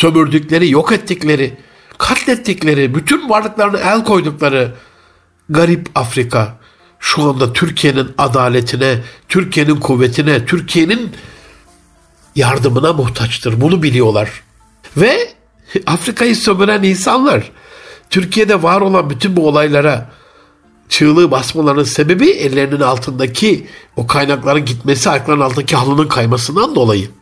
Sömürdükleri, 0.00 0.70
yok 0.70 0.92
ettikleri, 0.92 1.56
katlettikleri, 1.98 2.94
bütün 2.94 3.28
varlıklarını 3.28 3.78
el 3.78 4.04
koydukları 4.04 4.74
garip 5.48 5.88
Afrika 5.94 6.58
şu 6.98 7.22
anda 7.22 7.52
Türkiye'nin 7.52 8.08
adaletine, 8.18 8.98
Türkiye'nin 9.28 9.76
kuvvetine, 9.76 10.46
Türkiye'nin 10.46 11.10
yardımına 12.36 12.92
muhtaçtır. 12.92 13.60
Bunu 13.60 13.82
biliyorlar. 13.82 14.42
Ve 14.96 15.34
Afrika'yı 15.86 16.36
sömüren 16.36 16.82
insanlar 16.82 17.52
Türkiye'de 18.10 18.62
var 18.62 18.80
olan 18.80 19.10
bütün 19.10 19.36
bu 19.36 19.48
olaylara 19.48 20.10
çığlığı 20.88 21.30
basmalarının 21.30 21.84
sebebi 21.84 22.30
ellerinin 22.30 22.80
altındaki 22.80 23.66
o 23.96 24.06
kaynakların 24.06 24.64
gitmesi, 24.64 25.10
ayaklarının 25.10 25.44
altındaki 25.44 25.76
halının 25.76 26.08
kaymasından 26.08 26.74
dolayı. 26.74 27.19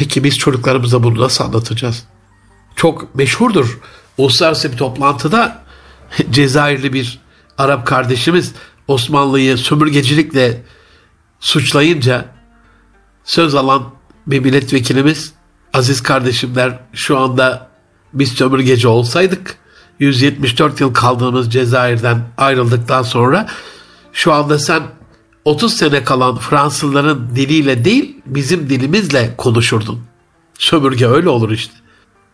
Peki 0.00 0.24
biz 0.24 0.38
çocuklarımıza 0.38 1.02
bunu 1.02 1.20
nasıl 1.20 1.44
anlatacağız? 1.44 2.04
Çok 2.76 3.14
meşhurdur. 3.14 3.78
Uluslararası 4.18 4.72
bir 4.72 4.76
toplantıda 4.76 5.62
Cezayirli 6.30 6.92
bir 6.92 7.18
Arap 7.58 7.86
kardeşimiz 7.86 8.52
Osmanlı'yı 8.88 9.58
sömürgecilikle 9.58 10.62
suçlayınca 11.40 12.24
söz 13.24 13.54
alan 13.54 13.90
bir 14.26 14.40
milletvekilimiz 14.40 15.32
aziz 15.74 16.02
kardeşimler 16.02 16.78
şu 16.92 17.18
anda 17.18 17.68
biz 18.12 18.32
sömürgeci 18.32 18.88
olsaydık 18.88 19.56
174 19.98 20.80
yıl 20.80 20.94
kaldığımız 20.94 21.52
Cezayir'den 21.52 22.22
ayrıldıktan 22.36 23.02
sonra 23.02 23.48
şu 24.12 24.32
anda 24.32 24.58
sen 24.58 24.82
30 25.44 25.76
sene 25.76 26.04
kalan 26.04 26.36
Fransızların 26.36 27.28
diliyle 27.36 27.84
değil 27.84 28.16
bizim 28.26 28.70
dilimizle 28.70 29.34
konuşurdun. 29.36 30.00
Sömürge 30.58 31.06
öyle 31.06 31.28
olur 31.28 31.50
işte. 31.50 31.74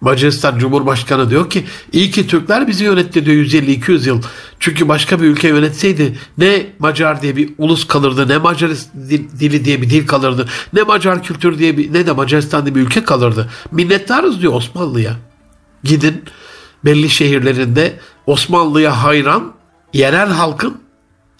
Macaristan 0.01 0.59
Cumhurbaşkanı 0.59 1.31
diyor 1.31 1.51
ki 1.51 1.65
iyi 1.93 2.11
ki 2.11 2.27
Türkler 2.27 2.69
bizi 2.69 2.85
yönetti 2.85 3.27
diyor 3.27 3.45
150-200 3.45 4.09
yıl. 4.09 4.23
Çünkü 4.61 4.89
başka 4.89 5.23
bir 5.23 5.27
ülke 5.27 5.49
yönetseydi 5.49 6.19
ne 6.39 6.67
Macar 6.79 7.23
diye 7.23 7.37
bir 7.37 7.53
ulus 7.59 7.87
kalırdı 7.87 8.29
ne 8.29 8.39
Macar 8.39 8.71
dili 9.41 9.65
diye 9.65 9.83
bir 9.83 9.91
dil 9.91 10.07
kalırdı 10.07 10.49
ne 10.73 10.83
Macar 10.83 11.23
kültür 11.23 11.59
diye 11.59 11.77
bir 11.77 11.93
ne 11.93 12.07
de 12.07 12.13
Macaristan 12.13 12.67
diye 12.67 12.75
bir 12.75 12.81
ülke 12.81 13.05
kalırdı. 13.05 13.51
Minnettarız 13.71 14.43
diyor 14.43 14.53
Osmanlı'ya. 14.53 15.17
Gidin 15.85 16.25
belli 16.85 17.11
şehirlerinde 17.11 18.01
Osmanlı'ya 18.27 19.03
hayran 19.03 19.53
yerel 19.93 20.29
halkın 20.29 20.81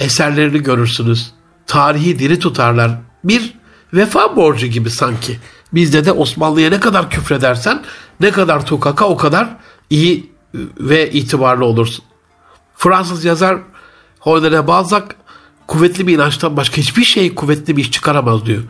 eserlerini 0.01 0.63
görürsünüz. 0.63 1.36
Tarihi 1.67 2.19
diri 2.19 2.39
tutarlar. 2.39 2.91
Bir 3.25 3.55
vefa 3.93 4.37
borcu 4.37 4.67
gibi 4.67 4.91
sanki. 4.91 5.39
Bizde 5.73 6.05
de 6.05 6.13
Osmanlı'ya 6.13 6.71
ne 6.71 6.81
kadar 6.81 7.11
küfredersen 7.11 7.83
ne 8.21 8.31
kadar 8.31 8.67
tukaka 8.67 9.05
o 9.05 9.17
kadar 9.17 9.57
iyi 9.91 10.33
ve 10.81 11.11
itibarlı 11.13 11.65
olursun. 11.65 12.05
Fransız 12.77 13.25
yazar 13.25 13.59
Honoré 14.21 14.67
Balzac 14.67 15.05
kuvvetli 15.67 16.07
bir 16.07 16.15
inançtan 16.15 16.57
başka 16.57 16.77
hiçbir 16.77 17.05
şey 17.05 17.35
kuvvetli 17.35 17.77
bir 17.77 17.83
iş 17.83 17.91
çıkaramaz 17.91 18.47
diyor. 18.47 18.63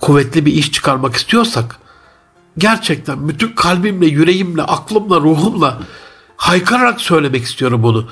Kuvvetli 0.00 0.46
bir 0.46 0.52
iş 0.52 0.72
çıkarmak 0.72 1.16
istiyorsak 1.16 1.78
gerçekten 2.58 3.28
bütün 3.28 3.48
kalbimle, 3.48 4.06
yüreğimle, 4.06 4.62
aklımla, 4.62 5.20
ruhumla 5.20 5.80
haykırarak 6.36 7.00
söylemek 7.00 7.44
istiyorum 7.44 7.82
bunu. 7.82 8.08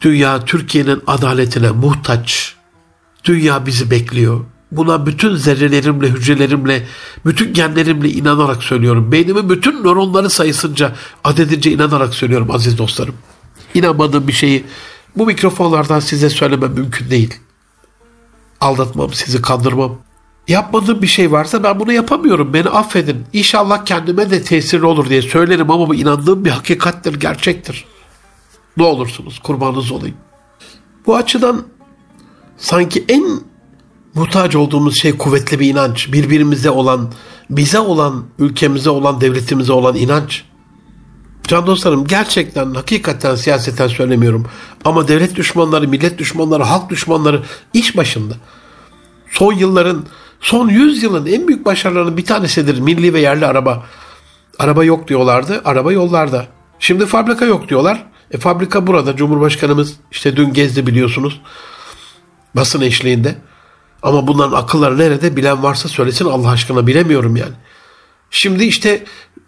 Dünya 0.00 0.44
Türkiye'nin 0.44 1.02
adaletine 1.06 1.70
muhtaç. 1.70 2.56
Dünya 3.24 3.66
bizi 3.66 3.90
bekliyor. 3.90 4.40
Buna 4.72 5.06
bütün 5.06 5.34
zerrelerimle, 5.34 6.08
hücrelerimle, 6.08 6.86
bütün 7.26 7.54
genlerimle 7.54 8.08
inanarak 8.08 8.62
söylüyorum. 8.62 9.12
Beynimin 9.12 9.50
bütün 9.50 9.84
nöronları 9.84 10.30
sayısınca, 10.30 10.92
adedince 11.24 11.72
inanarak 11.72 12.14
söylüyorum 12.14 12.50
aziz 12.50 12.78
dostlarım. 12.78 13.14
İnanmadığım 13.74 14.28
bir 14.28 14.32
şeyi 14.32 14.64
bu 15.16 15.26
mikrofonlardan 15.26 16.00
size 16.00 16.30
söylemem 16.30 16.72
mümkün 16.72 17.10
değil. 17.10 17.34
Aldatmam, 18.60 19.12
sizi 19.12 19.42
kandırmam. 19.42 19.98
Yapmadığım 20.48 21.02
bir 21.02 21.06
şey 21.06 21.32
varsa 21.32 21.62
ben 21.62 21.80
bunu 21.80 21.92
yapamıyorum. 21.92 22.54
Beni 22.54 22.68
affedin. 22.68 23.24
İnşallah 23.32 23.84
kendime 23.84 24.30
de 24.30 24.42
tesirli 24.42 24.86
olur 24.86 25.08
diye 25.08 25.22
söylerim 25.22 25.70
ama 25.70 25.88
bu 25.88 25.94
inandığım 25.94 26.44
bir 26.44 26.50
hakikattir, 26.50 27.20
gerçektir. 27.20 27.84
Ne 28.76 28.82
olursunuz 28.84 29.38
kurbanınız 29.38 29.92
olayım. 29.92 30.16
Bu 31.06 31.16
açıdan 31.16 31.66
sanki 32.60 33.04
en 33.08 33.40
muhtaç 34.14 34.56
olduğumuz 34.56 34.96
şey 34.96 35.16
kuvvetli 35.16 35.60
bir 35.60 35.68
inanç. 35.68 36.12
Birbirimize 36.12 36.70
olan, 36.70 37.12
bize 37.50 37.78
olan, 37.78 38.24
ülkemize 38.38 38.90
olan, 38.90 39.20
devletimize 39.20 39.72
olan 39.72 39.96
inanç. 39.96 40.44
Can 41.46 41.66
dostlarım 41.66 42.06
gerçekten 42.06 42.74
hakikaten 42.74 43.34
siyaseten 43.34 43.88
söylemiyorum. 43.88 44.46
Ama 44.84 45.08
devlet 45.08 45.36
düşmanları, 45.36 45.88
millet 45.88 46.18
düşmanları, 46.18 46.62
halk 46.62 46.90
düşmanları 46.90 47.42
iş 47.74 47.96
başında. 47.96 48.34
Son 49.30 49.52
yılların, 49.52 50.06
son 50.40 50.68
100 50.68 51.02
yılın 51.02 51.26
en 51.26 51.48
büyük 51.48 51.64
başarılarının 51.64 52.16
bir 52.16 52.24
tanesidir 52.24 52.80
milli 52.80 53.14
ve 53.14 53.20
yerli 53.20 53.46
araba. 53.46 53.86
Araba 54.58 54.84
yok 54.84 55.08
diyorlardı, 55.08 55.60
araba 55.64 55.92
yollarda. 55.92 56.46
Şimdi 56.78 57.06
fabrika 57.06 57.44
yok 57.44 57.68
diyorlar. 57.68 58.06
E 58.30 58.38
fabrika 58.38 58.86
burada. 58.86 59.16
Cumhurbaşkanımız 59.16 59.96
işte 60.10 60.36
dün 60.36 60.52
gezdi 60.52 60.86
biliyorsunuz. 60.86 61.40
Basın 62.56 62.80
eşliğinde. 62.80 63.34
Ama 64.02 64.26
bunların 64.26 64.56
akılları 64.56 64.98
nerede 64.98 65.36
bilen 65.36 65.62
varsa 65.62 65.88
söylesin 65.88 66.24
Allah 66.24 66.50
aşkına 66.50 66.86
bilemiyorum 66.86 67.36
yani. 67.36 67.54
Şimdi 68.30 68.64
işte 68.64 69.04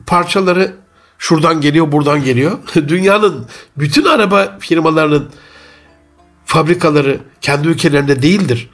parçaları 0.07 0.77
şuradan 1.19 1.61
geliyor 1.61 1.93
buradan 1.93 2.25
geliyor. 2.25 2.59
Dünyanın 2.75 3.47
bütün 3.77 4.05
araba 4.05 4.59
firmalarının 4.61 5.31
fabrikaları 6.45 7.21
kendi 7.41 7.69
ülkelerinde 7.69 8.23
değildir. 8.23 8.71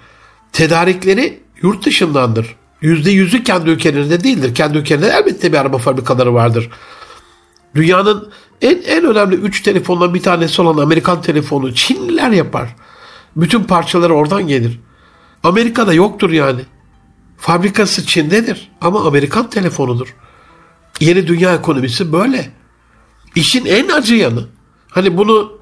Tedarikleri 0.53 1.41
yurt 1.63 1.87
dışındandır. 1.87 2.57
Yüzde 2.81 3.11
yüzü 3.11 3.45
kendi 3.45 3.71
ülkelerinde 3.71 4.25
değildir. 4.25 4.55
Kendi 4.55 4.79
ülkelerinde 4.79 5.15
elbette 5.17 5.53
bir 5.53 5.59
araba 5.59 5.79
fabrikaları 5.79 6.35
vardır. 6.35 6.71
Dünyanın 7.75 8.31
en, 8.63 8.83
en 8.87 9.05
önemli 9.05 9.35
üç 9.35 9.63
telefondan 9.63 10.15
bir 10.15 10.23
tanesi 10.23 10.63
olan 10.63 10.83
Amerikan 10.83 11.23
telefonu 11.23 11.75
Çinliler 11.75 12.31
yapar. 12.31 12.77
Bütün 13.39 13.65
parçaları 13.65 14.15
oradan 14.15 14.47
gelir. 14.47 14.81
Amerika'da 15.45 15.95
yoktur 15.95 16.31
yani. 16.31 16.61
Fabrikası 17.37 18.07
Çin'dedir 18.07 18.71
ama 18.81 19.05
Amerikan 19.07 19.51
telefonudur. 19.51 20.15
Yeni 21.01 21.27
dünya 21.27 21.55
ekonomisi 21.55 22.13
böyle. 22.13 22.51
İşin 23.35 23.67
en 23.67 23.89
acı 23.89 24.15
yanı. 24.15 24.47
Hani 24.91 25.17
bunu 25.17 25.53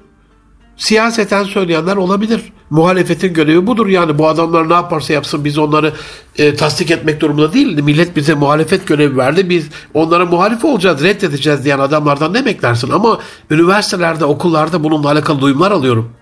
siyaseten 0.77 1.43
söyleyenler 1.43 1.95
olabilir. 1.95 2.53
Muhalefetin 2.69 3.33
görevi 3.33 3.67
budur 3.67 3.87
yani 3.87 4.17
bu 4.17 4.27
adamlar 4.27 4.69
ne 4.69 4.73
yaparsa 4.73 5.13
yapsın 5.13 5.45
biz 5.45 5.57
onları 5.57 5.93
e, 6.37 6.55
tasdik 6.55 6.91
etmek 6.91 7.21
durumunda 7.21 7.53
değil. 7.53 7.81
Millet 7.81 8.15
bize 8.15 8.33
muhalefet 8.33 8.87
görevi 8.87 9.17
verdi 9.17 9.49
biz 9.49 9.69
onlara 9.93 10.25
muhalif 10.25 10.65
olacağız 10.65 11.03
reddedeceğiz 11.03 11.65
diyen 11.65 11.79
adamlardan 11.79 12.33
ne 12.33 12.45
beklersin? 12.45 12.89
Ama 12.91 13.19
üniversitelerde 13.49 14.25
okullarda 14.25 14.83
bununla 14.83 15.11
alakalı 15.11 15.41
duyumlar 15.41 15.71
alıyorum. 15.71 16.16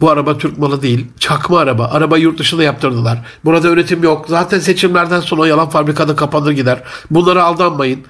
Bu 0.00 0.10
araba 0.10 0.38
Türk 0.38 0.58
malı 0.58 0.82
değil. 0.82 1.06
Çakma 1.18 1.58
araba. 1.58 1.84
Araba 1.86 2.18
yurt 2.18 2.38
dışında 2.38 2.62
yaptırdılar. 2.62 3.18
Burada 3.44 3.68
üretim 3.68 4.02
yok. 4.02 4.26
Zaten 4.28 4.58
seçimlerden 4.58 5.20
sonra 5.20 5.46
yalan 5.46 5.68
fabrikada 5.68 6.16
kapanır 6.16 6.50
gider. 6.50 6.82
Bunlara 7.10 7.44
aldanmayın. 7.44 8.04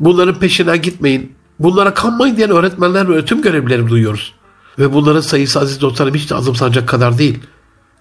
Bunların 0.00 0.38
peşinden 0.38 0.82
gitmeyin. 0.82 1.34
Bunlara 1.58 1.94
kanmayın 1.94 2.36
diyen 2.36 2.50
öğretmenler 2.50 3.08
ve 3.08 3.12
öğretim 3.12 3.42
görevlileri 3.42 3.88
duyuyoruz. 3.88 4.34
Ve 4.78 4.92
bunların 4.92 5.20
sayısı 5.20 5.60
aziz 5.60 5.80
dostlarım 5.80 6.14
hiç 6.14 6.30
de 6.30 6.34
azımsanacak 6.34 6.88
kadar 6.88 7.18
değil. 7.18 7.38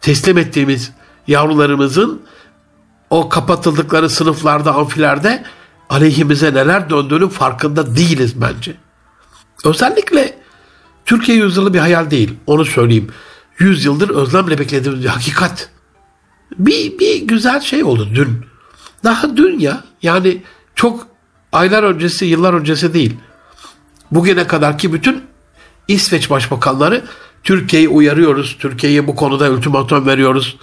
Teslim 0.02 0.38
ettiğimiz 0.38 0.92
yavrularımızın 1.28 2.22
o 3.10 3.30
kapatıldıkları 3.30 4.10
sınıflarda, 4.10 4.76
amfilerde 4.76 5.44
aleyhimize 5.90 6.54
neler 6.54 6.90
döndüğünün 6.90 7.28
farkında 7.28 7.96
değiliz 7.96 8.42
bence. 8.42 8.76
Özellikle 9.66 10.31
Türkiye 11.12 11.38
yüzyılı 11.38 11.74
bir 11.74 11.80
hayal 11.80 12.12
değil. 12.12 12.34
Onu 12.48 12.66
söyleyeyim. 12.66 13.08
Yüz 13.60 13.86
yıldır 13.86 14.10
özlemle 14.10 14.60
beklediğimiz 14.60 15.04
bir 15.04 15.10
hakikat. 15.10 15.70
Bir, 16.58 17.00
bir 17.00 17.22
güzel 17.22 17.62
şey 17.62 17.84
oldu 17.84 18.10
dün. 18.16 18.46
Daha 19.04 19.38
dün 19.38 19.60
ya. 19.60 19.84
Yani 20.02 20.42
çok 20.76 21.08
aylar 21.52 21.84
öncesi, 21.84 22.26
yıllar 22.26 22.54
öncesi 22.54 22.94
değil. 22.94 23.16
Bugüne 24.12 24.48
kadar 24.48 24.78
ki 24.78 24.94
bütün 24.94 25.24
İsveç 25.88 26.30
başbakanları 26.30 27.06
Türkiye'yi 27.44 27.90
uyarıyoruz. 27.90 28.58
Türkiye'ye 28.60 29.08
bu 29.08 29.16
konuda 29.16 29.52
ultimatum 29.52 30.06
veriyoruz. 30.06 30.58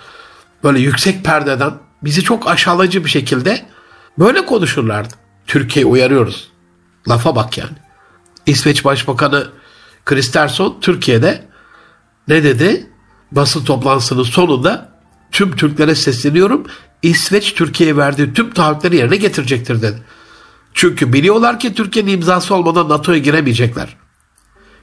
Böyle 0.64 0.80
yüksek 0.80 1.24
perdeden 1.24 1.72
bizi 2.02 2.22
çok 2.22 2.48
aşağılayıcı 2.48 3.04
bir 3.04 3.10
şekilde 3.10 3.66
böyle 4.18 4.46
konuşurlardı. 4.46 5.14
Türkiye'yi 5.46 5.86
uyarıyoruz. 5.86 6.48
Lafa 7.08 7.36
bak 7.36 7.58
yani. 7.58 7.76
İsveç 8.46 8.84
Başbakanı 8.84 9.48
Kristersson 10.08 10.78
Türkiye'de 10.80 11.44
ne 12.28 12.44
dedi? 12.44 12.90
Basın 13.32 13.64
toplantısının 13.64 14.22
sonunda 14.22 14.92
tüm 15.32 15.56
Türklere 15.56 15.94
sesleniyorum. 15.94 16.66
İsveç 17.02 17.54
Türkiye'ye 17.54 17.96
verdiği 17.96 18.32
tüm 18.32 18.50
taahhütleri 18.50 18.96
yerine 18.96 19.16
getirecektir 19.16 19.82
dedi. 19.82 20.02
Çünkü 20.74 21.12
biliyorlar 21.12 21.60
ki 21.60 21.74
Türkiye'nin 21.74 22.12
imzası 22.12 22.54
olmadan 22.54 22.88
NATO'ya 22.88 23.18
giremeyecekler. 23.18 23.96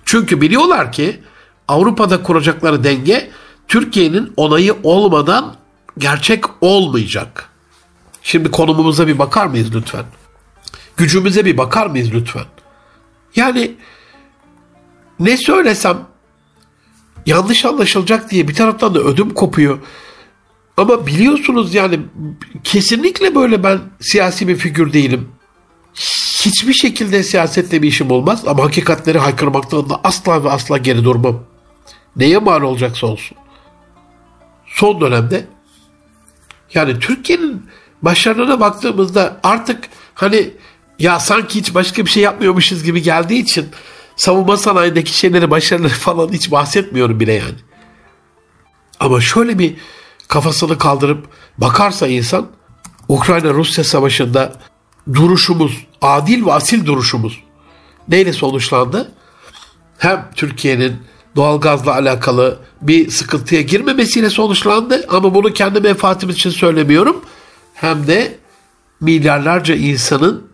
Çünkü 0.06 0.42
biliyorlar 0.42 0.92
ki 0.92 1.24
Avrupa'da 1.68 2.24
kuracakları 2.24 2.84
denge 2.84 3.32
Türkiye'nin 3.68 4.34
onayı 4.38 4.76
olmadan 4.84 5.56
gerçek 5.98 6.44
olmayacak. 6.62 7.50
Şimdi 8.22 8.52
konumumuza 8.52 9.08
bir 9.08 9.20
bakar 9.20 9.48
mıyız 9.48 9.76
lütfen? 9.76 10.06
Gücümüze 10.98 11.46
bir 11.46 11.58
bakar 11.58 11.88
mıyız 11.88 12.14
lütfen? 12.14 12.46
Yani 13.36 13.76
ne 15.20 15.38
söylesem 15.38 15.98
yanlış 17.26 17.66
anlaşılacak 17.66 18.32
diye 18.32 18.48
bir 18.48 18.54
taraftan 18.54 18.96
da 18.96 19.00
ödüm 19.00 19.30
kopuyor. 19.30 19.80
Ama 20.78 21.08
biliyorsunuz 21.08 21.74
yani 21.76 22.00
kesinlikle 22.64 23.36
böyle 23.36 23.64
ben 23.64 23.80
siyasi 24.00 24.48
bir 24.48 24.56
figür 24.56 24.94
değilim. 24.94 25.30
Hiçbir 26.46 26.74
şekilde 26.74 27.24
siyasetle 27.24 27.82
bir 27.82 27.88
işim 27.88 28.12
olmaz 28.12 28.44
ama 28.48 28.64
hakikatleri 28.64 29.20
haykırmaktan 29.20 29.90
da 29.90 30.00
asla 30.04 30.44
ve 30.44 30.50
asla 30.50 30.78
geri 30.78 31.04
durmam. 31.04 31.44
Neye 32.16 32.38
mal 32.38 32.62
olacaksa 32.62 33.08
olsun. 33.08 33.38
Son 34.68 35.02
dönemde 35.02 35.48
yani 36.74 37.00
Türkiye'nin 37.00 37.66
başarılarına 38.02 38.60
baktığımızda 38.60 39.40
artık 39.44 39.90
hani 40.14 40.52
ya 41.00 41.20
sanki 41.20 41.60
hiç 41.60 41.74
başka 41.76 42.06
bir 42.06 42.10
şey 42.10 42.24
yapmıyormuşuz 42.24 42.84
gibi 42.84 43.02
geldiği 43.02 43.42
için 43.42 43.70
savunma 44.16 44.58
sanayindeki 44.58 45.18
şeyleri 45.18 45.52
başarıları 45.52 45.94
falan 45.94 46.34
hiç 46.34 46.52
bahsetmiyorum 46.52 47.20
bile 47.20 47.34
yani. 47.34 47.56
Ama 49.00 49.22
şöyle 49.22 49.60
bir 49.60 49.76
kafasını 50.28 50.78
kaldırıp 50.78 51.28
bakarsa 51.58 52.08
insan 52.08 52.48
Ukrayna-Rusya 53.08 53.84
savaşında 53.84 54.54
duruşumuz, 55.14 55.86
adil 56.02 56.46
ve 56.46 56.54
asil 56.54 56.86
duruşumuz 56.86 57.44
neyle 58.08 58.34
sonuçlandı? 58.34 59.12
Hem 59.98 60.30
Türkiye'nin 60.36 60.96
doğalgazla 61.36 61.94
alakalı 61.94 62.60
bir 62.82 63.10
sıkıntıya 63.10 63.62
girmemesiyle 63.62 64.30
sonuçlandı 64.30 65.06
ama 65.10 65.34
bunu 65.34 65.54
kendi 65.54 65.80
menfaatim 65.80 66.30
için 66.30 66.50
söylemiyorum. 66.50 67.22
Hem 67.74 68.08
de 68.08 68.38
milyarlarca 69.02 69.76
insanın 69.76 70.48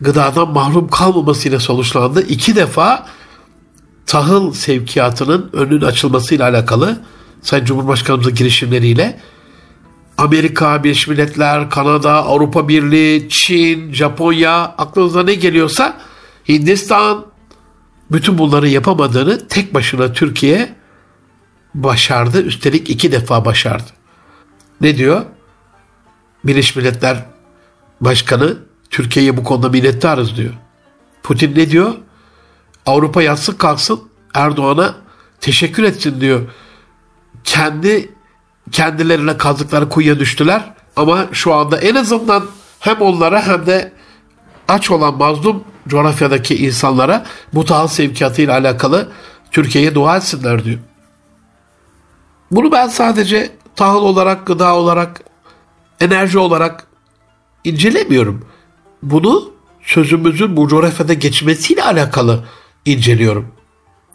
gıdadan 0.00 0.52
mahrum 0.52 0.88
kalmamasıyla 0.88 1.60
sonuçlandı. 1.60 2.22
İki 2.22 2.56
defa 2.56 3.06
tahıl 4.06 4.52
sevkiyatının 4.52 5.50
önünün 5.52 5.82
açılmasıyla 5.82 6.48
alakalı 6.48 7.02
Sayın 7.42 7.64
Cumhurbaşkanımızın 7.64 8.34
girişimleriyle 8.34 9.20
Amerika, 10.18 10.84
Birleşmiş 10.84 11.08
Milletler, 11.08 11.70
Kanada, 11.70 12.12
Avrupa 12.12 12.68
Birliği, 12.68 13.28
Çin, 13.28 13.92
Japonya 13.92 14.54
aklınıza 14.78 15.22
ne 15.22 15.34
geliyorsa 15.34 15.96
Hindistan 16.48 17.26
bütün 18.10 18.38
bunları 18.38 18.68
yapamadığını 18.68 19.48
tek 19.48 19.74
başına 19.74 20.12
Türkiye 20.12 20.74
başardı. 21.74 22.42
Üstelik 22.42 22.90
iki 22.90 23.12
defa 23.12 23.44
başardı. 23.44 23.90
Ne 24.80 24.96
diyor? 24.96 25.22
Birleşmiş 26.44 26.76
Milletler 26.76 27.24
Başkanı 28.00 28.56
Türkiye'ye 28.96 29.36
bu 29.36 29.44
konuda 29.44 29.68
minnettarız 29.68 30.36
diyor. 30.36 30.52
Putin 31.22 31.54
ne 31.56 31.70
diyor? 31.70 31.94
Avrupa 32.86 33.22
yatsın 33.22 33.54
kalksın 33.54 34.00
Erdoğan'a 34.34 34.94
teşekkür 35.40 35.82
etsin 35.82 36.20
diyor. 36.20 36.40
Kendi 37.44 38.14
kendilerine 38.72 39.36
kazdıkları 39.36 39.88
kuyuya 39.88 40.18
düştüler 40.18 40.74
ama 40.96 41.26
şu 41.32 41.54
anda 41.54 41.78
en 41.78 41.94
azından 41.94 42.44
hem 42.80 43.00
onlara 43.00 43.46
hem 43.46 43.66
de 43.66 43.92
aç 44.68 44.90
olan 44.90 45.16
mazlum 45.18 45.64
coğrafyadaki 45.88 46.66
insanlara 46.66 47.26
bu 47.54 47.64
tahıl 47.64 47.88
sevkiyatıyla 47.88 48.54
alakalı 48.54 49.12
Türkiye'ye 49.50 49.94
dua 49.94 50.16
etsinler 50.16 50.64
diyor. 50.64 50.78
Bunu 52.50 52.72
ben 52.72 52.88
sadece 52.88 53.56
tahıl 53.74 54.02
olarak, 54.02 54.46
gıda 54.46 54.74
olarak, 54.74 55.20
enerji 56.00 56.38
olarak 56.38 56.86
incelemiyorum 57.64 58.55
bunu 59.02 59.50
sözümüzün 59.82 60.56
bu 60.56 60.68
coğrafyada 60.68 61.14
geçmesiyle 61.14 61.84
alakalı 61.84 62.44
inceliyorum 62.84 63.48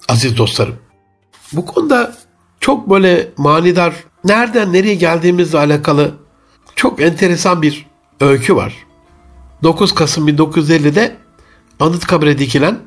aziz 0.10 0.38
dostlarım. 0.38 0.76
Bu 1.54 1.66
konuda 1.66 2.16
çok 2.60 2.90
böyle 2.90 3.32
manidar, 3.38 3.94
nereden 4.24 4.74
nereye 4.74 4.96
geldiğimizle 4.96 5.58
alakalı 5.58 6.12
çok 6.76 7.02
enteresan 7.02 7.62
bir 7.62 7.86
öykü 8.20 8.56
var. 8.56 8.74
9 9.64 9.96
Kasım 9.96 10.30
1950'de 10.30 11.18
Anıtkabir'e 11.80 12.38
dikilen 12.38 12.80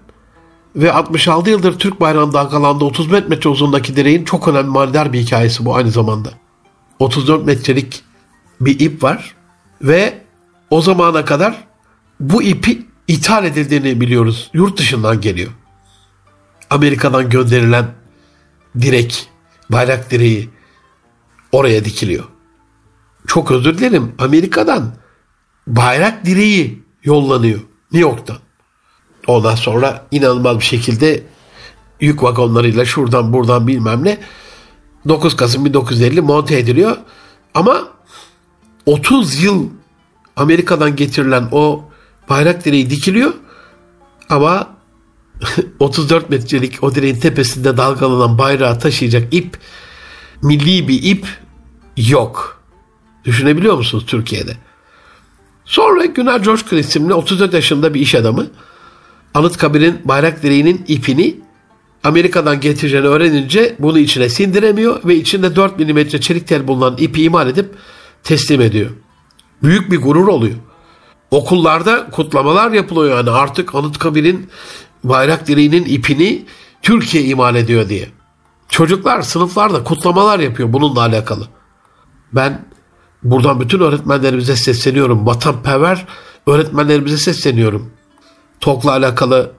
ve 0.76 0.92
66 0.92 1.50
yıldır 1.50 1.78
Türk 1.78 2.00
bayrağının 2.00 2.32
dalgalandığı 2.32 2.84
34 2.84 3.28
metre 3.28 3.50
uzunluğundaki 3.50 3.96
direğin 3.96 4.24
çok 4.24 4.48
önemli 4.48 4.68
manidar 4.68 5.12
bir 5.12 5.20
hikayesi 5.20 5.64
bu 5.64 5.76
aynı 5.76 5.90
zamanda. 5.90 6.28
34 6.98 7.46
metrelik 7.46 8.02
bir 8.60 8.80
ip 8.80 9.02
var 9.02 9.34
ve 9.82 10.18
o 10.70 10.80
zamana 10.80 11.24
kadar 11.24 11.64
bu 12.30 12.42
ipi 12.42 12.86
ithal 13.08 13.44
edildiğini 13.44 14.00
biliyoruz. 14.00 14.50
Yurt 14.52 14.78
dışından 14.78 15.20
geliyor. 15.20 15.50
Amerika'dan 16.70 17.30
gönderilen 17.30 17.86
direk, 18.80 19.28
bayrak 19.70 20.10
direği 20.10 20.50
oraya 21.52 21.84
dikiliyor. 21.84 22.24
Çok 23.26 23.50
özür 23.50 23.78
dilerim. 23.78 24.14
Amerika'dan 24.18 24.94
bayrak 25.66 26.26
direği 26.26 26.82
yollanıyor 27.04 27.60
New 27.92 28.08
York'tan. 28.08 28.36
Ondan 29.26 29.54
sonra 29.54 30.06
inanılmaz 30.10 30.58
bir 30.58 30.64
şekilde 30.64 31.22
yük 32.00 32.22
vagonlarıyla 32.22 32.84
şuradan 32.84 33.32
buradan 33.32 33.66
bilmem 33.66 34.04
ne 34.04 34.18
9 35.08 35.36
Kasım 35.36 35.64
1950 35.64 36.20
monte 36.20 36.58
ediliyor. 36.58 36.96
Ama 37.54 37.88
30 38.86 39.42
yıl 39.42 39.70
Amerika'dan 40.36 40.96
getirilen 40.96 41.48
o 41.52 41.84
bayrak 42.28 42.64
direği 42.64 42.90
dikiliyor. 42.90 43.32
Ama 44.28 44.68
34 45.78 46.30
metrelik 46.30 46.84
o 46.84 46.94
direğin 46.94 47.20
tepesinde 47.20 47.76
dalgalanan 47.76 48.38
bayrağı 48.38 48.78
taşıyacak 48.78 49.34
ip 49.34 49.58
milli 50.42 50.88
bir 50.88 51.02
ip 51.02 51.26
yok. 51.96 52.62
Düşünebiliyor 53.24 53.76
musunuz 53.76 54.04
Türkiye'de? 54.06 54.56
Sonra 55.64 56.04
Güner 56.04 56.42
Coşkun 56.42 56.76
isimli 56.76 57.14
34 57.14 57.54
yaşında 57.54 57.94
bir 57.94 58.00
iş 58.00 58.14
adamı 58.14 58.46
Anıtkabir'in 59.34 60.00
bayrak 60.04 60.42
direğinin 60.42 60.84
ipini 60.88 61.40
Amerika'dan 62.04 62.60
getireceğini 62.60 63.06
öğrenince 63.06 63.76
bunu 63.78 63.98
içine 63.98 64.28
sindiremiyor 64.28 65.04
ve 65.04 65.16
içinde 65.16 65.56
4 65.56 65.78
mm 65.78 66.08
çelik 66.08 66.48
tel 66.48 66.68
bulunan 66.68 66.96
ipi 66.98 67.22
imal 67.22 67.48
edip 67.48 67.74
teslim 68.22 68.60
ediyor. 68.60 68.90
Büyük 69.62 69.90
bir 69.90 69.98
gurur 69.98 70.28
oluyor. 70.28 70.56
Okullarda 71.34 72.10
kutlamalar 72.10 72.70
yapılıyor 72.70 73.16
yani 73.16 73.30
artık 73.30 73.74
Anıtkabir'in 73.74 74.50
bayrak 75.04 75.46
direğinin 75.46 75.84
ipini 75.84 76.46
Türkiye 76.82 77.24
imal 77.24 77.54
ediyor 77.54 77.88
diye. 77.88 78.08
Çocuklar 78.68 79.22
sınıflarda 79.22 79.84
kutlamalar 79.84 80.38
yapıyor 80.38 80.72
bununla 80.72 81.00
alakalı. 81.00 81.48
Ben 82.32 82.66
buradan 83.22 83.60
bütün 83.60 83.80
öğretmenlerimize 83.80 84.56
sesleniyorum. 84.56 85.26
Vatanperver 85.26 86.06
öğretmenlerimize 86.46 87.18
sesleniyorum. 87.18 87.90
TOK'la 88.60 88.90
alakalı 88.90 89.52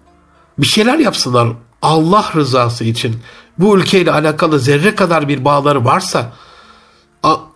bir 0.59 0.65
şeyler 0.65 0.99
yapsınlar 0.99 1.47
Allah 1.81 2.31
rızası 2.35 2.83
için. 2.83 3.15
Bu 3.59 3.77
ülkeyle 3.77 4.11
alakalı 4.11 4.59
zerre 4.59 4.95
kadar 4.95 5.27
bir 5.27 5.45
bağları 5.45 5.85
varsa 5.85 6.33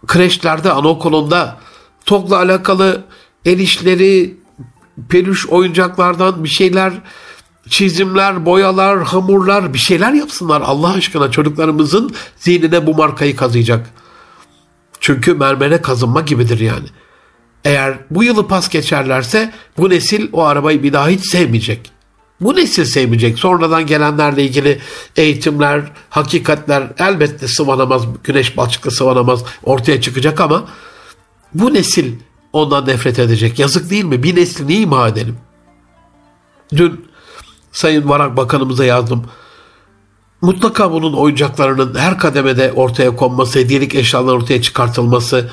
kreşlerde, 0.07 0.71
anaokulunda 0.71 1.57
TOK'la 2.05 2.37
alakalı 2.37 3.03
el 3.45 3.59
işleri, 3.59 4.37
peluş 5.09 5.47
oyuncaklardan 5.47 6.43
bir 6.43 6.49
şeyler, 6.49 6.93
çizimler, 7.69 8.45
boyalar, 8.45 9.03
hamurlar 9.03 9.73
bir 9.73 9.79
şeyler 9.79 10.13
yapsınlar. 10.13 10.61
Allah 10.61 10.93
aşkına 10.93 11.31
çocuklarımızın 11.31 12.15
zihnine 12.35 12.87
bu 12.87 12.95
markayı 12.95 13.35
kazıyacak. 13.35 13.89
Çünkü 14.99 15.33
mermere 15.33 15.81
kazınma 15.81 16.21
gibidir 16.21 16.59
yani. 16.59 16.87
Eğer 17.65 17.97
bu 18.11 18.23
yılı 18.23 18.47
pas 18.47 18.69
geçerlerse 18.69 19.53
bu 19.77 19.89
nesil 19.89 20.29
o 20.33 20.43
arabayı 20.43 20.83
bir 20.83 20.93
daha 20.93 21.09
hiç 21.09 21.25
sevmeyecek. 21.25 21.91
Bu 22.41 22.55
nesil 22.55 22.85
sevmeyecek. 22.85 23.39
Sonradan 23.39 23.85
gelenlerle 23.85 24.43
ilgili 24.43 24.79
eğitimler, 25.15 25.81
hakikatler 26.09 26.83
elbette 26.97 27.47
sıvanamaz, 27.47 28.03
güneş 28.23 28.57
balçıkla 28.57 28.91
sıvanamaz 28.91 29.43
ortaya 29.63 30.01
çıkacak 30.01 30.41
ama 30.41 30.67
bu 31.53 31.73
nesil 31.73 32.13
ondan 32.53 32.87
nefret 32.87 33.19
edecek. 33.19 33.59
Yazık 33.59 33.89
değil 33.89 34.05
mi? 34.05 34.23
Bir 34.23 34.35
neslini 34.35 34.75
ima 34.75 35.07
edelim. 35.07 35.37
Dün 36.75 37.09
Sayın 37.71 38.09
Varak 38.09 38.37
Bakanımıza 38.37 38.85
yazdım. 38.85 39.25
Mutlaka 40.41 40.91
bunun 40.91 41.13
oyuncaklarının 41.13 41.95
her 41.95 42.17
kademede 42.17 42.73
ortaya 42.73 43.15
konması, 43.15 43.59
hediyelik 43.59 43.95
eşyalar 43.95 44.33
ortaya 44.33 44.61
çıkartılması, 44.61 45.49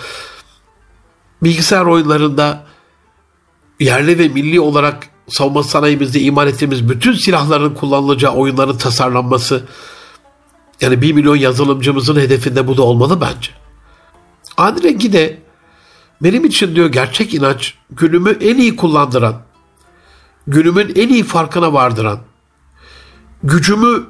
bilgisayar 1.43 1.85
oyunlarında 1.85 2.67
yerli 3.81 4.19
ve 4.19 4.29
milli 4.29 4.61
olarak 4.61 5.09
savunma 5.29 5.63
sanayimizde 5.63 6.21
imal 6.21 6.49
ettiğimiz 6.49 6.89
bütün 6.89 7.13
silahların 7.13 7.75
kullanılacağı 7.75 8.33
oyunların 8.33 8.79
tasarlanması 8.79 9.67
yani 10.81 11.03
bir 11.03 11.13
milyon 11.13 11.37
yazılımcımızın 11.37 12.17
hedefinde 12.17 12.67
bu 12.67 12.77
da 12.77 12.83
olmalı 12.83 13.21
bence. 13.21 13.51
Aynı 14.57 14.83
rengi 14.83 15.13
de 15.13 15.46
benim 16.22 16.44
için 16.44 16.74
diyor 16.74 16.87
gerçek 16.87 17.35
inanç 17.35 17.74
günümü 17.90 18.31
en 18.31 18.59
iyi 18.59 18.76
kullandıran, 18.76 19.42
günümün 20.46 20.92
en 20.96 21.09
iyi 21.09 21.24
farkına 21.24 21.72
vardıran, 21.72 22.18
gücümü 23.42 24.07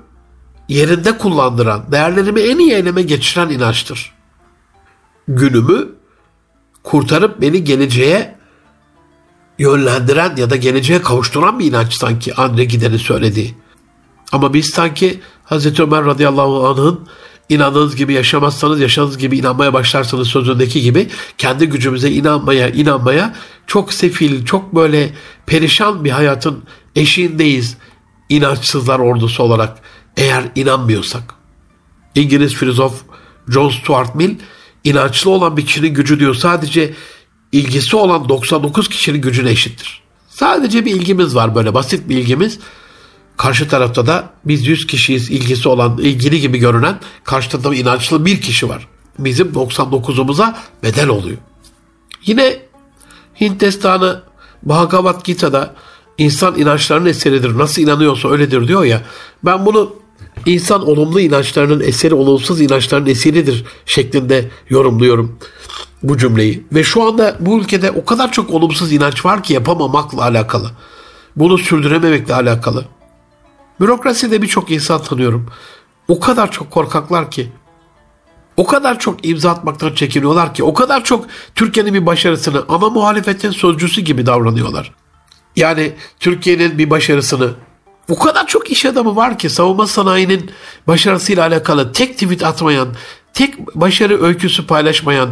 yerinde 0.68 1.18
kullandıran, 1.18 1.92
değerlerimi 1.92 2.40
en 2.40 2.58
iyi 2.58 2.72
eleme 2.72 3.02
geçiren 3.02 3.48
inançtır. 3.48 4.12
Günümü 5.28 5.88
kurtarıp 6.82 7.40
beni 7.40 7.64
geleceğe 7.64 8.36
yönlendiren 9.58 10.36
ya 10.36 10.50
da 10.50 10.56
geleceğe 10.56 11.02
kavuşturan 11.02 11.58
bir 11.58 11.64
inanç 11.64 11.94
sanki 11.94 12.34
Andre 12.34 12.64
Gider'in 12.64 12.96
söylediği. 12.96 13.54
Ama 14.32 14.54
biz 14.54 14.70
sanki 14.70 15.20
Hazreti 15.44 15.82
Ömer 15.82 16.04
radıyallahu 16.04 16.66
anh'ın 16.68 17.08
inandığınız 17.48 17.96
gibi 17.96 18.12
yaşamazsanız 18.12 18.80
yaşadığınız 18.80 19.18
gibi 19.18 19.38
inanmaya 19.38 19.72
başlarsanız 19.72 20.28
sözündeki 20.28 20.80
gibi 20.80 21.08
kendi 21.38 21.66
gücümüze 21.66 22.10
inanmaya 22.10 22.68
inanmaya 22.68 23.34
çok 23.66 23.92
sefil, 23.92 24.44
çok 24.44 24.74
böyle 24.74 25.12
perişan 25.46 26.04
bir 26.04 26.10
hayatın 26.10 26.64
eşiğindeyiz 26.96 27.76
inançsızlar 28.28 28.98
ordusu 28.98 29.42
olarak 29.42 29.78
eğer 30.16 30.44
inanmıyorsak. 30.54 31.34
İngiliz 32.14 32.54
filozof 32.54 33.02
John 33.48 33.70
Stuart 33.70 34.14
Mill 34.14 34.34
inançlı 34.84 35.30
olan 35.30 35.56
bir 35.56 35.66
kişinin 35.66 35.94
gücü 35.94 36.20
diyor 36.20 36.34
sadece 36.34 36.94
ilgisi 37.52 37.96
olan 37.96 38.28
99 38.28 38.88
kişinin 38.88 39.20
gücüne 39.20 39.50
eşittir. 39.50 40.02
Sadece 40.28 40.84
bir 40.84 40.90
ilgimiz 40.94 41.34
var 41.34 41.54
böyle 41.54 41.74
basit 41.74 42.08
bir 42.08 42.18
ilgimiz. 42.18 42.58
Karşı 43.36 43.68
tarafta 43.68 44.06
da 44.06 44.30
biz 44.44 44.66
100 44.66 44.86
kişiyiz 44.86 45.30
ilgisi 45.30 45.68
olan, 45.68 45.98
ilgili 45.98 46.40
gibi 46.40 46.58
görünen 46.58 46.98
karşı 47.24 47.50
tarafta 47.50 47.74
inançlı 47.74 48.24
bir 48.24 48.40
kişi 48.40 48.68
var. 48.68 48.88
Bizim 49.18 49.48
99'umuza 49.48 50.54
bedel 50.82 51.08
oluyor. 51.08 51.38
Yine 52.26 52.56
Hint 53.40 53.60
destanı 53.60 54.22
Bhagavad 54.62 55.24
Gita'da 55.24 55.74
insan 56.18 56.58
inançlarının 56.58 57.08
eseridir. 57.08 57.58
Nasıl 57.58 57.82
inanıyorsa 57.82 58.28
öyledir 58.28 58.68
diyor 58.68 58.84
ya. 58.84 59.02
Ben 59.44 59.66
bunu 59.66 59.96
insan 60.46 60.88
olumlu 60.88 61.20
inançlarının 61.20 61.80
eseri, 61.80 62.14
olumsuz 62.14 62.60
inançların 62.60 63.06
eseridir 63.06 63.64
şeklinde 63.86 64.50
yorumluyorum 64.70 65.38
bu 66.02 66.18
cümleyi. 66.18 66.64
Ve 66.72 66.84
şu 66.84 67.02
anda 67.02 67.36
bu 67.40 67.58
ülkede 67.58 67.90
o 67.90 68.04
kadar 68.04 68.32
çok 68.32 68.50
olumsuz 68.50 68.92
inanç 68.92 69.24
var 69.24 69.42
ki 69.42 69.52
yapamamakla 69.52 70.22
alakalı. 70.22 70.70
Bunu 71.36 71.58
sürdürememekle 71.58 72.34
alakalı. 72.34 72.84
Bürokraside 73.80 74.42
birçok 74.42 74.70
insan 74.70 75.02
tanıyorum. 75.02 75.46
O 76.08 76.20
kadar 76.20 76.50
çok 76.50 76.70
korkaklar 76.70 77.30
ki. 77.30 77.52
O 78.56 78.66
kadar 78.66 78.98
çok 78.98 79.26
imza 79.26 79.50
atmaktan 79.50 79.94
çekiniyorlar 79.94 80.54
ki. 80.54 80.64
O 80.64 80.74
kadar 80.74 81.04
çok 81.04 81.26
Türkiye'nin 81.54 81.94
bir 81.94 82.06
başarısını 82.06 82.64
ama 82.68 82.90
muhalefetin 82.90 83.50
sözcüsü 83.50 84.00
gibi 84.00 84.26
davranıyorlar. 84.26 84.92
Yani 85.56 85.92
Türkiye'nin 86.20 86.78
bir 86.78 86.90
başarısını 86.90 87.50
o 88.08 88.18
kadar 88.18 88.46
çok 88.46 88.70
iş 88.70 88.84
adamı 88.84 89.16
var 89.16 89.38
ki 89.38 89.50
savunma 89.50 89.86
sanayinin 89.86 90.50
başarısıyla 90.86 91.46
alakalı 91.46 91.92
tek 91.92 92.12
tweet 92.12 92.44
atmayan, 92.44 92.88
tek 93.32 93.76
başarı 93.76 94.22
öyküsü 94.22 94.66
paylaşmayan, 94.66 95.28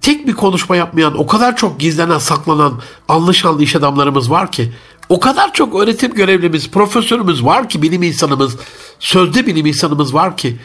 tek 0.00 0.26
bir 0.26 0.32
konuşma 0.32 0.76
yapmayan, 0.76 1.18
o 1.18 1.26
kadar 1.26 1.56
çok 1.56 1.80
gizlenen, 1.80 2.18
saklanan, 2.18 2.80
anlaşanlı 3.08 3.62
iş 3.62 3.76
adamlarımız 3.76 4.30
var 4.30 4.52
ki, 4.52 4.72
o 5.08 5.20
kadar 5.20 5.52
çok 5.52 5.74
öğretim 5.74 6.14
görevlimiz, 6.14 6.70
profesörümüz 6.70 7.44
var 7.44 7.68
ki, 7.68 7.82
bilim 7.82 8.02
insanımız, 8.02 8.56
sözde 8.98 9.46
bilim 9.46 9.66
insanımız 9.66 10.14
var 10.14 10.36
ki, 10.36 10.56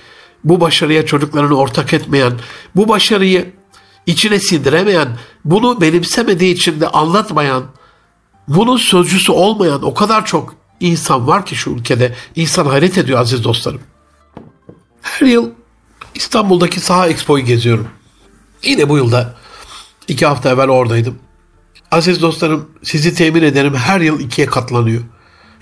bu 0.43 0.62
başarıya 0.62 1.06
çocuklarını 1.06 1.58
ortak 1.58 1.93
etmeyen, 1.93 2.34
bu 2.75 2.88
başarıyı 2.88 3.53
içine 4.06 4.39
sindiremeyen, 4.39 5.17
bunu 5.45 5.82
benimsemediği 5.82 6.53
için 6.53 6.82
de 6.82 6.88
anlatmayan, 6.88 7.63
bunun 8.47 8.77
sözcüsü 8.77 9.32
olmayan 9.32 9.84
o 9.84 9.93
kadar 9.93 10.25
çok 10.25 10.56
insan 10.79 11.27
var 11.27 11.45
ki 11.45 11.56
şu 11.56 11.69
ülkede. 11.69 12.15
İnsan 12.36 12.65
hayret 12.65 12.97
ediyor 12.97 13.19
aziz 13.19 13.43
dostlarım. 13.43 13.82
Her 15.01 15.27
yıl 15.27 15.49
İstanbul'daki 16.15 16.79
Saha 16.79 17.08
Expo'yu 17.08 17.45
geziyorum. 17.45 17.88
Yine 18.63 18.89
bu 18.89 18.97
yılda 18.97 19.36
iki 20.08 20.25
hafta 20.25 20.49
evvel 20.49 20.69
oradaydım. 20.69 21.19
Aziz 21.93 22.21
dostlarım 22.21 22.69
sizi 22.84 23.13
temin 23.13 23.43
ederim 23.43 23.75
her 23.75 24.01
yıl 24.01 24.19
ikiye 24.19 24.47
katlanıyor. 24.47 25.01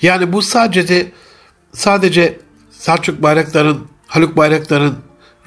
Yani 0.02 0.34
bu 0.34 0.41
sadece 0.41 1.12
sadece 1.74 2.39
Selçuk 2.72 3.24
Bayraktar'ın, 3.24 3.88
Haluk 4.08 4.38
Bayraktar'ın 4.38 4.96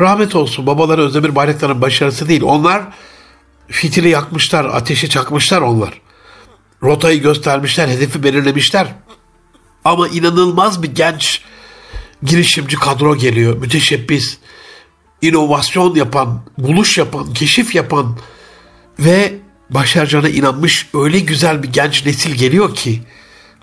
rahmet 0.00 0.34
olsun 0.34 0.66
babaları 0.66 1.02
Özdemir 1.02 1.34
Bayraktar'ın 1.34 1.80
başarısı 1.80 2.28
değil. 2.28 2.42
Onlar 2.42 2.82
fitili 3.68 4.08
yakmışlar, 4.08 4.64
ateşi 4.64 5.08
çakmışlar 5.08 5.60
onlar. 5.60 6.00
Rotayı 6.82 7.22
göstermişler, 7.22 7.88
hedefi 7.88 8.22
belirlemişler. 8.22 8.86
Ama 9.84 10.08
inanılmaz 10.08 10.82
bir 10.82 10.94
genç 10.94 11.42
girişimci 12.22 12.76
kadro 12.76 13.16
geliyor. 13.16 13.56
Müteşebbis, 13.56 14.38
inovasyon 15.22 15.94
yapan, 15.94 16.42
buluş 16.58 16.98
yapan, 16.98 17.32
keşif 17.32 17.74
yapan 17.74 18.18
ve 18.98 19.43
başaracağına 19.74 20.28
inanmış 20.28 20.88
öyle 20.94 21.20
güzel 21.20 21.62
bir 21.62 21.72
genç 21.72 22.06
nesil 22.06 22.34
geliyor 22.34 22.74
ki 22.74 23.00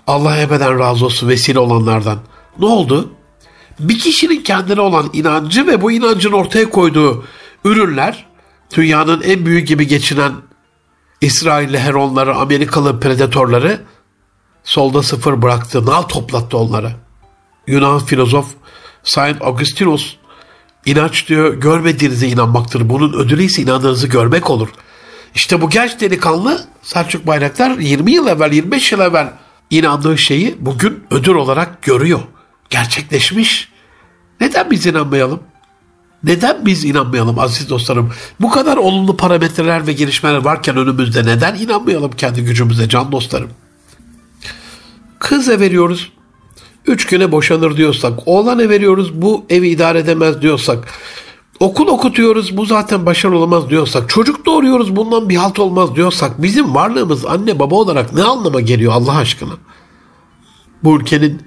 Allah 0.06 0.40
ebeden 0.40 0.78
razı 0.78 1.04
olsun 1.04 1.28
vesile 1.28 1.58
olanlardan. 1.58 2.18
Ne 2.58 2.66
oldu? 2.66 3.12
Bir 3.80 3.98
kişinin 3.98 4.42
kendine 4.42 4.80
olan 4.80 5.10
inancı 5.12 5.66
ve 5.66 5.82
bu 5.82 5.92
inancın 5.92 6.32
ortaya 6.32 6.70
koyduğu 6.70 7.24
ürünler 7.64 8.26
dünyanın 8.76 9.22
en 9.22 9.46
büyük 9.46 9.68
gibi 9.68 9.86
geçinen 9.86 10.32
İsrailli 11.20 11.78
Heronları, 11.78 12.34
Amerikalı 12.34 13.00
predatorları 13.00 13.80
solda 14.64 15.02
sıfır 15.02 15.42
bıraktı. 15.42 15.86
Nal 15.86 16.02
toplattı 16.02 16.58
onları. 16.58 16.92
Yunan 17.66 17.98
filozof 17.98 18.46
Saint 19.02 19.42
Augustinus 19.42 20.16
inanç 20.86 21.28
diyor 21.28 21.54
görmediğinize 21.54 22.28
inanmaktır. 22.28 22.88
Bunun 22.88 23.12
ödülü 23.12 23.42
ise 23.42 23.62
inandığınızı 23.62 24.06
görmek 24.06 24.50
olur. 24.50 24.68
İşte 25.34 25.60
bu 25.60 25.70
genç 25.70 26.00
delikanlı 26.00 26.64
Selçuk 26.82 27.26
Bayraktar 27.26 27.78
20 27.78 28.12
yıl 28.12 28.26
evvel 28.26 28.52
25 28.52 28.92
yıl 28.92 29.00
evvel 29.00 29.32
inandığı 29.70 30.18
şeyi 30.18 30.56
bugün 30.60 31.04
ödül 31.10 31.34
olarak 31.34 31.82
görüyor. 31.82 32.20
Gerçekleşmiş. 32.70 33.68
Neden 34.40 34.70
biz 34.70 34.86
inanmayalım? 34.86 35.40
Neden 36.24 36.66
biz 36.66 36.84
inanmayalım 36.84 37.38
aziz 37.38 37.70
dostlarım? 37.70 38.12
Bu 38.40 38.50
kadar 38.50 38.76
olumlu 38.76 39.16
parametreler 39.16 39.86
ve 39.86 39.92
gelişmeler 39.92 40.36
varken 40.36 40.76
önümüzde 40.76 41.24
neden 41.24 41.54
inanmayalım 41.54 42.10
kendi 42.12 42.44
gücümüze 42.44 42.88
can 42.88 43.12
dostlarım? 43.12 43.50
Kız 45.18 45.48
veriyoruz. 45.48 46.12
Üç 46.86 47.06
güne 47.06 47.32
boşanır 47.32 47.76
diyorsak, 47.76 48.12
oğlan 48.26 48.58
veriyoruz 48.58 49.22
bu 49.22 49.46
evi 49.50 49.68
idare 49.68 49.98
edemez 49.98 50.42
diyorsak, 50.42 50.88
okul 51.60 51.86
okutuyoruz 51.86 52.56
bu 52.56 52.66
zaten 52.66 53.06
başarılı 53.06 53.38
olamaz 53.38 53.70
diyorsak, 53.70 54.08
çocuk 54.08 54.46
doğuruyoruz 54.46 54.96
bundan 54.96 55.28
bir 55.28 55.36
halt 55.36 55.58
olmaz 55.58 55.96
diyorsak, 55.96 56.42
bizim 56.42 56.74
varlığımız 56.74 57.26
anne 57.26 57.58
baba 57.58 57.74
olarak 57.74 58.12
ne 58.12 58.22
anlama 58.22 58.60
geliyor 58.60 58.92
Allah 58.92 59.16
aşkına? 59.16 59.52
Bu 60.84 60.96
ülkenin 60.96 61.42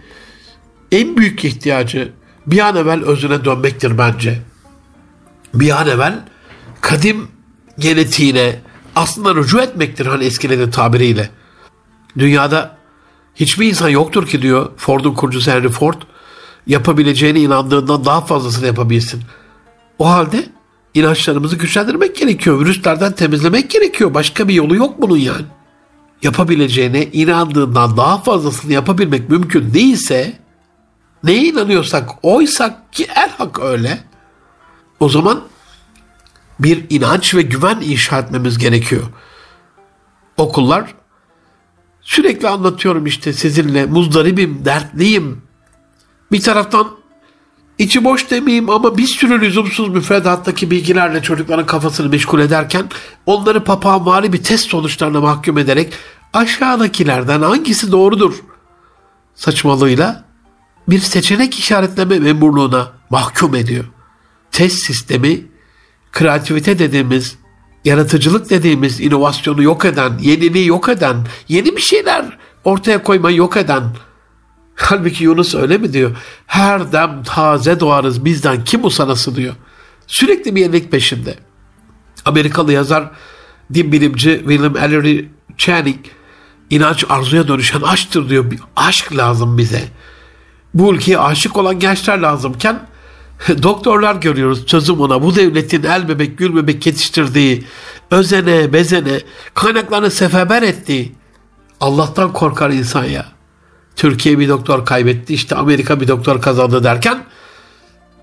en 0.92 1.18
büyük 1.18 1.46
ihtiyacı 1.46 2.14
bir 2.48 2.60
an 2.60 2.76
evvel 2.76 3.04
özüne 3.04 3.46
dönmektir 3.46 3.98
bence. 3.98 4.42
Bir 5.54 5.82
an 5.82 5.88
evvel 5.88 6.26
kadim 6.82 7.28
genetiğine 7.80 8.60
aslında 8.96 9.36
rücu 9.36 9.60
etmektir 9.60 10.06
hani 10.06 10.24
eskilerin 10.24 10.72
tabiriyle. 10.72 11.30
Dünyada 12.18 12.78
hiçbir 13.36 13.70
insan 13.70 13.90
yoktur 13.90 14.28
ki 14.28 14.42
diyor 14.42 14.70
Ford'un 14.78 15.14
kurucusu 15.14 15.52
Henry 15.52 15.70
Ford 15.70 16.02
yapabileceğine 16.68 17.40
inandığından 17.40 18.06
daha 18.06 18.22
fazlasını 18.22 18.66
yapabilsin. 18.66 19.22
O 20.00 20.10
halde 20.10 20.46
inançlarımızı 20.94 21.56
güçlendirmek 21.56 22.16
gerekiyor. 22.16 22.60
Virüslerden 22.60 23.12
temizlemek 23.12 23.70
gerekiyor. 23.70 24.14
Başka 24.14 24.48
bir 24.48 24.54
yolu 24.54 24.76
yok 24.76 25.02
bunun 25.02 25.18
yani. 25.18 25.46
Yapabileceğine 26.24 27.04
inandığından 27.06 27.98
daha 27.98 28.18
fazlasını 28.18 28.74
yapabilmek 28.74 29.30
mümkün 29.30 29.74
değilse 29.74 30.40
neye 31.24 31.44
inanıyorsak 31.44 32.10
oysak 32.22 32.94
ki 32.94 33.08
el 33.16 33.30
hak 33.30 33.60
öyle. 33.60 34.04
O 35.00 35.10
zaman 35.10 35.44
bir 36.60 36.86
inanç 36.90 37.36
ve 37.36 37.42
güven 37.42 37.82
inşa 37.82 38.20
etmemiz 38.20 38.58
gerekiyor. 38.58 39.04
Okullar 40.38 40.96
sürekli 42.02 42.48
anlatıyorum 42.48 43.06
işte 43.06 43.34
sizinle 43.34 43.86
muzdaribim, 43.86 44.66
dertliyim. 44.66 45.42
Bir 46.32 46.42
taraftan 46.42 46.88
içi 47.80 48.04
boş 48.04 48.32
demeyeyim 48.32 48.70
ama 48.70 48.98
bir 48.98 49.08
sürü 49.08 49.42
lüzumsuz 49.42 49.90
müfredattaki 49.90 50.72
bilgilerle 50.72 51.22
çocukların 51.22 51.66
kafasını 51.66 52.10
meşgul 52.10 52.40
ederken 52.40 52.86
onları 53.26 53.64
papağanvari 53.64 54.34
bir 54.34 54.44
test 54.44 54.70
sonuçlarına 54.70 55.22
mahkum 55.22 55.58
ederek 55.58 55.94
aşağıdakilerden 56.34 57.42
hangisi 57.42 57.92
doğrudur 57.92 58.34
saçmalığıyla 59.36 60.26
bir 60.88 61.00
seçenek 61.00 61.60
işaretleme 61.60 62.20
memurluğuna 62.20 62.92
mahkum 63.10 63.56
ediyor. 63.56 63.86
Test 64.52 64.80
sistemi 64.80 65.46
kreativite 66.12 66.80
dediğimiz, 66.80 67.36
yaratıcılık 67.86 68.50
dediğimiz 68.50 69.00
inovasyonu 69.00 69.64
yok 69.64 69.86
eden, 69.86 70.18
yeniliği 70.22 70.68
yok 70.68 70.90
eden, 70.90 71.28
yeni 71.48 71.76
bir 71.76 71.82
şeyler 71.82 72.38
ortaya 72.64 73.04
koymayı 73.04 73.38
yok 73.38 73.58
eden. 73.58 73.84
Halbuki 74.76 75.24
Yunus 75.24 75.56
öyle 75.56 75.78
mi 75.78 75.94
diyor? 75.94 76.18
Her 76.48 76.92
dem 76.92 77.24
taze 77.24 77.80
doğarız 77.80 78.26
bizden 78.26 78.64
kim 78.64 78.86
usanası 78.86 79.36
diyor. 79.36 79.54
Sürekli 80.08 80.56
bir 80.56 80.62
yenilik 80.62 80.92
peşinde. 80.92 81.36
Amerikalı 82.26 82.74
yazar, 82.74 83.12
din 83.74 83.92
bilimci 83.92 84.38
William 84.40 84.78
Ellery 84.78 85.26
Channing 85.58 86.00
inanç 86.70 87.06
arzuya 87.10 87.48
dönüşen 87.48 87.82
aşktır 87.82 88.30
diyor. 88.30 88.52
Bir 88.52 88.60
aşk 88.76 89.18
lazım 89.18 89.58
bize. 89.58 89.84
Bu 90.74 90.94
ülkeye 90.94 91.20
aşık 91.20 91.58
olan 91.58 91.80
gençler 91.80 92.18
lazımken 92.18 92.80
doktorlar 93.64 94.16
görüyoruz 94.16 94.66
çözüm 94.66 95.02
ona. 95.02 95.24
Bu 95.24 95.36
devletin 95.36 95.84
el 95.84 96.10
bebek 96.10 96.38
gül 96.38 96.56
bebek 96.56 96.86
yetiştirdiği, 96.86 97.64
özene 98.12 98.74
bezene 98.74 99.20
kaynaklarını 99.54 100.12
seferber 100.12 100.62
ettiği 100.62 101.16
Allah'tan 101.82 102.34
korkar 102.34 102.70
insan 102.70 103.04
ya. 103.04 103.35
Türkiye 103.96 104.40
bir 104.40 104.50
doktor 104.50 104.86
kaybetti 104.86 105.34
işte 105.34 105.56
Amerika 105.56 106.02
bir 106.02 106.08
doktor 106.08 106.42
kazandı 106.42 106.84
derken 106.84 107.24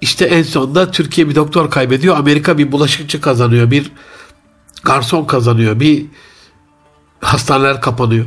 işte 0.00 0.24
en 0.24 0.42
sonunda 0.42 0.90
Türkiye 0.90 1.28
bir 1.28 1.34
doktor 1.34 1.70
kaybediyor 1.70 2.16
Amerika 2.16 2.58
bir 2.58 2.72
bulaşıkçı 2.72 3.20
kazanıyor 3.20 3.70
bir 3.70 3.92
garson 4.82 5.24
kazanıyor 5.24 5.80
bir 5.80 6.06
hastaneler 7.20 7.80
kapanıyor. 7.80 8.26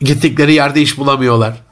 Gittikleri 0.00 0.54
yerde 0.54 0.82
iş 0.82 0.98
bulamıyorlar. 0.98 1.62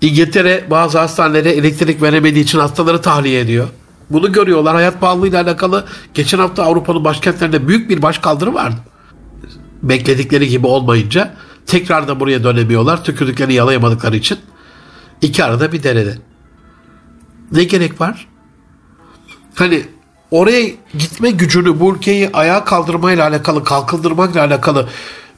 İngiltere 0.00 0.64
bazı 0.70 0.98
hastanelere 0.98 1.50
elektrik 1.50 2.02
veremediği 2.02 2.44
için 2.44 2.58
hastaları 2.58 3.02
tahliye 3.02 3.40
ediyor. 3.40 3.68
Bunu 4.10 4.32
görüyorlar. 4.32 4.74
Hayat 4.74 5.00
pahalılığıyla 5.00 5.42
alakalı 5.42 5.84
geçen 6.14 6.38
hafta 6.38 6.64
Avrupa'nın 6.64 7.04
başkentlerinde 7.04 7.68
büyük 7.68 7.90
bir 7.90 8.02
başkaldırı 8.02 8.54
vardı. 8.54 8.76
Bekledikleri 9.82 10.48
gibi 10.48 10.66
olmayınca 10.66 11.34
tekrar 11.66 12.08
da 12.08 12.20
buraya 12.20 12.44
dönemiyorlar. 12.44 13.04
Tükürdüklerini 13.04 13.54
yalayamadıkları 13.54 14.16
için. 14.16 14.38
İki 15.22 15.44
arada 15.44 15.72
bir 15.72 15.82
derede. 15.82 16.18
Ne 17.52 17.64
gerek 17.64 18.00
var? 18.00 18.28
Hani 19.54 19.82
oraya 20.30 20.70
gitme 20.98 21.30
gücünü 21.30 21.80
bu 21.80 21.94
ülkeyi 21.94 22.30
ayağa 22.32 22.64
kaldırmayla 22.64 23.28
alakalı, 23.28 23.64
kalkındırmakla 23.64 24.40
alakalı 24.40 24.88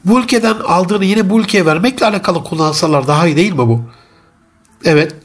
bu 0.05 0.19
ülkeden 0.19 0.55
aldığını 0.55 1.05
yine 1.05 1.29
bu 1.29 1.39
ülkeye 1.39 1.65
vermekle 1.65 2.05
alakalı 2.05 2.43
kullansalar 2.43 3.07
daha 3.07 3.27
iyi 3.27 3.35
değil 3.35 3.51
mi 3.51 3.57
bu? 3.57 3.81
Evet. 4.85 5.15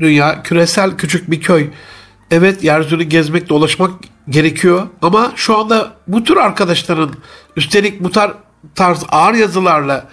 Dünya 0.00 0.42
küresel 0.42 0.96
küçük 0.96 1.30
bir 1.30 1.40
köy. 1.40 1.70
Evet 2.30 2.64
yeryüzünü 2.64 3.02
gezmek 3.02 3.48
dolaşmak 3.48 3.90
gerekiyor 4.28 4.86
ama 5.02 5.32
şu 5.36 5.58
anda 5.58 5.92
bu 6.08 6.24
tür 6.24 6.36
arkadaşların 6.36 7.10
üstelik 7.56 8.04
bu 8.04 8.10
tar 8.10 8.34
tarz 8.74 9.04
ağır 9.08 9.34
yazılarla 9.34 10.08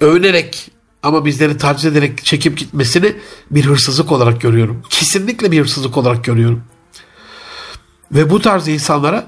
övünerek 0.00 0.70
ama 1.02 1.24
bizleri 1.24 1.56
taciz 1.56 1.84
ederek 1.84 2.24
çekip 2.24 2.58
gitmesini 2.58 3.12
bir 3.50 3.64
hırsızlık 3.64 4.12
olarak 4.12 4.40
görüyorum. 4.40 4.82
Kesinlikle 4.90 5.52
bir 5.52 5.60
hırsızlık 5.60 5.96
olarak 5.96 6.24
görüyorum. 6.24 6.62
Ve 8.12 8.30
bu 8.30 8.40
tarz 8.40 8.68
insanlara 8.68 9.26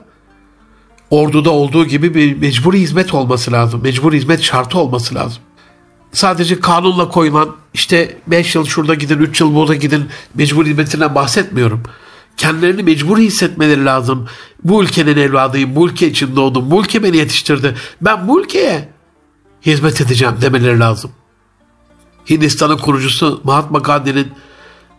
orduda 1.10 1.50
olduğu 1.50 1.84
gibi 1.84 2.14
bir 2.14 2.36
mecburi 2.36 2.80
hizmet 2.80 3.14
olması 3.14 3.52
lazım. 3.52 3.82
Mecburi 3.82 4.16
hizmet 4.16 4.42
şartı 4.42 4.78
olması 4.78 5.14
lazım 5.14 5.42
sadece 6.12 6.60
kanunla 6.60 7.08
koyulan 7.08 7.56
işte 7.74 8.18
5 8.26 8.54
yıl 8.54 8.64
şurada 8.64 8.94
gidin 8.94 9.18
3 9.18 9.40
yıl 9.40 9.54
burada 9.54 9.74
gidin 9.74 10.08
mecbur 10.34 10.66
hizmetinden 10.66 11.14
bahsetmiyorum. 11.14 11.82
Kendilerini 12.36 12.82
mecbur 12.82 13.18
hissetmeleri 13.18 13.84
lazım. 13.84 14.28
Bu 14.64 14.82
ülkenin 14.82 15.16
evladıyım, 15.16 15.76
bu 15.76 15.88
ülke 15.88 16.08
için 16.08 16.36
doğdum, 16.36 16.70
bu 16.70 16.80
ülke 16.82 17.02
beni 17.02 17.16
yetiştirdi. 17.16 17.74
Ben 18.00 18.28
bu 18.28 18.40
ülkeye 18.40 18.88
hizmet 19.66 20.00
edeceğim 20.00 20.34
demeleri 20.40 20.80
lazım. 20.80 21.10
Hindistan'ın 22.30 22.78
kurucusu 22.78 23.40
Mahatma 23.44 23.78
Gandhi'nin 23.78 24.32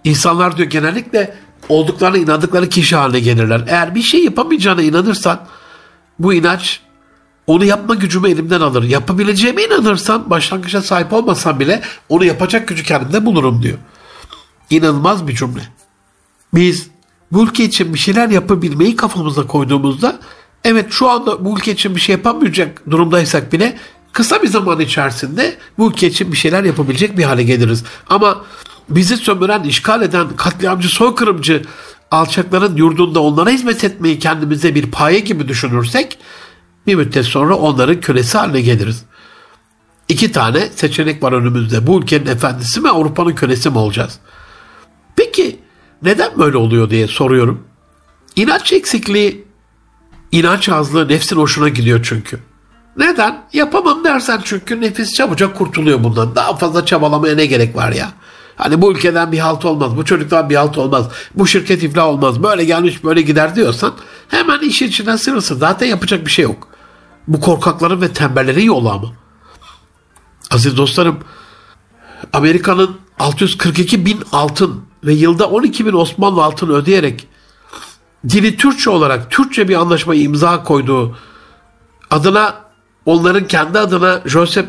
insanlar 0.03 0.57
diyor 0.57 0.69
genellikle 0.69 1.35
olduklarına 1.69 2.17
inandıkları 2.17 2.69
kişi 2.69 2.95
haline 2.95 3.19
gelirler. 3.19 3.63
Eğer 3.67 3.95
bir 3.95 4.01
şey 4.01 4.23
yapamayacağına 4.23 4.81
inanırsan 4.81 5.47
bu 6.19 6.33
inanç 6.33 6.81
onu 7.47 7.65
yapma 7.65 7.95
gücümü 7.95 8.29
elimden 8.29 8.61
alır. 8.61 8.83
Yapabileceğime 8.83 9.63
inanırsam 9.63 10.29
başlangıçta 10.29 10.81
sahip 10.81 11.13
olmasam 11.13 11.59
bile 11.59 11.81
onu 12.09 12.25
yapacak 12.25 12.67
gücü 12.67 12.83
kendimde 12.83 13.25
bulurum 13.25 13.63
diyor. 13.63 13.77
İnanılmaz 14.69 15.27
bir 15.27 15.35
cümle. 15.35 15.61
Biz 16.53 16.92
bu 17.33 17.43
ülke 17.43 17.63
için 17.63 17.93
bir 17.93 17.99
şeyler 17.99 18.29
yapabilmeyi 18.29 18.95
kafamıza 18.95 19.47
koyduğumuzda 19.47 20.19
evet 20.63 20.85
şu 20.89 21.09
anda 21.09 21.45
bu 21.45 21.57
ülke 21.57 21.71
için 21.71 21.95
bir 21.95 22.01
şey 22.01 22.15
yapamayacak 22.15 22.91
durumdaysak 22.91 23.53
bile 23.53 23.77
kısa 24.11 24.43
bir 24.43 24.47
zaman 24.47 24.79
içerisinde 24.79 25.57
bu 25.77 25.89
ülke 25.89 26.07
için 26.07 26.31
bir 26.31 26.37
şeyler 26.37 26.63
yapabilecek 26.63 27.17
bir 27.17 27.23
hale 27.23 27.43
geliriz. 27.43 27.83
Ama 28.09 28.41
bizi 28.89 29.17
sömüren, 29.17 29.63
işgal 29.63 30.01
eden, 30.01 30.35
katliamcı, 30.35 30.89
soykırımcı 30.89 31.61
alçakların 32.11 32.75
yurdunda 32.75 33.19
onlara 33.19 33.49
hizmet 33.49 33.83
etmeyi 33.83 34.19
kendimize 34.19 34.75
bir 34.75 34.91
paye 34.91 35.19
gibi 35.19 35.47
düşünürsek 35.47 36.17
bir 36.87 36.95
müddet 36.95 37.25
sonra 37.25 37.55
onların 37.55 38.01
kölesi 38.01 38.37
haline 38.37 38.61
geliriz. 38.61 39.03
İki 40.09 40.31
tane 40.31 40.69
seçenek 40.69 41.23
var 41.23 41.31
önümüzde. 41.31 41.87
Bu 41.87 41.99
ülkenin 41.99 42.25
efendisi 42.25 42.79
mi 42.79 42.89
Avrupa'nın 42.89 43.35
kölesi 43.35 43.69
mi 43.69 43.77
olacağız? 43.77 44.19
Peki 45.15 45.52
neden 46.03 46.39
böyle 46.39 46.57
oluyor 46.57 46.89
diye 46.89 47.07
soruyorum. 47.07 47.63
İnanç 48.35 48.73
eksikliği, 48.73 49.47
inanç 50.31 50.69
azlığı 50.69 51.07
nefsin 51.07 51.35
hoşuna 51.35 51.69
gidiyor 51.69 51.99
çünkü. 52.03 52.39
Neden? 52.97 53.43
Yapamam 53.53 54.03
dersen 54.03 54.41
çünkü 54.43 54.81
nefis 54.81 55.13
çabucak 55.13 55.55
kurtuluyor 55.57 56.03
bundan. 56.03 56.35
Daha 56.35 56.55
fazla 56.55 56.85
çabalamaya 56.85 57.35
ne 57.35 57.45
gerek 57.45 57.75
var 57.75 57.91
ya? 57.91 58.11
Hani 58.55 58.81
bu 58.81 58.91
ülkeden 58.91 59.31
bir 59.31 59.39
halt 59.39 59.65
olmaz, 59.65 59.97
bu 59.97 60.05
çocuktan 60.05 60.49
bir 60.49 60.55
halt 60.55 60.77
olmaz, 60.77 61.07
bu 61.35 61.47
şirket 61.47 61.83
iflah 61.83 62.05
olmaz, 62.05 62.43
böyle 62.43 62.65
gelmiş 62.65 63.03
böyle 63.03 63.21
gider 63.21 63.55
diyorsan 63.55 63.93
hemen 64.27 64.59
işin 64.59 64.87
içinden 64.87 65.15
sırırsın. 65.15 65.57
Zaten 65.57 65.87
yapacak 65.87 66.25
bir 66.25 66.31
şey 66.31 66.43
yok. 66.43 66.67
Bu 67.27 67.39
korkakların 67.39 68.01
ve 68.01 68.13
tembellerin 68.13 68.65
yolu 68.65 68.89
ama. 68.89 69.13
Aziz 70.51 70.77
dostlarım, 70.77 71.19
Amerika'nın 72.33 72.97
642 73.19 74.05
bin 74.05 74.23
altın 74.31 74.83
ve 75.03 75.13
yılda 75.13 75.49
12 75.49 75.85
bin 75.85 75.93
Osmanlı 75.93 76.43
altın 76.43 76.69
ödeyerek 76.69 77.27
dili 78.29 78.57
Türkçe 78.57 78.89
olarak 78.89 79.31
Türkçe 79.31 79.67
bir 79.67 79.75
anlaşmayı 79.75 80.21
imza 80.21 80.63
koyduğu 80.63 81.17
adına 82.09 82.55
onların 83.05 83.47
kendi 83.47 83.79
adına 83.79 84.21
Joseph 84.25 84.67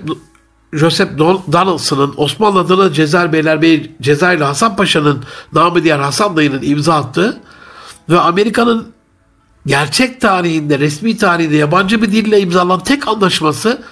Joseph 0.73 1.19
Donaldson'ın 1.53 2.15
Osmanlı 2.17 2.61
adına 2.61 2.93
Cezayir 2.93 3.33
Beylerbeyi 3.33 3.97
Cezayirli 4.03 4.45
Hasan 4.45 4.77
Paşa'nın 4.77 5.25
namı 5.53 5.83
diğer 5.83 5.99
Hasan 5.99 6.37
dayının 6.37 6.63
imza 6.63 6.95
attığı 6.95 7.41
ve 8.09 8.21
Amerika'nın 8.21 8.87
gerçek 9.67 10.21
tarihinde, 10.21 10.79
resmi 10.79 11.17
tarihinde 11.17 11.57
yabancı 11.57 12.03
bir 12.03 12.13
dille 12.13 12.41
imzalanan 12.41 12.81
tek 12.81 13.09
anlaşması 13.09 13.83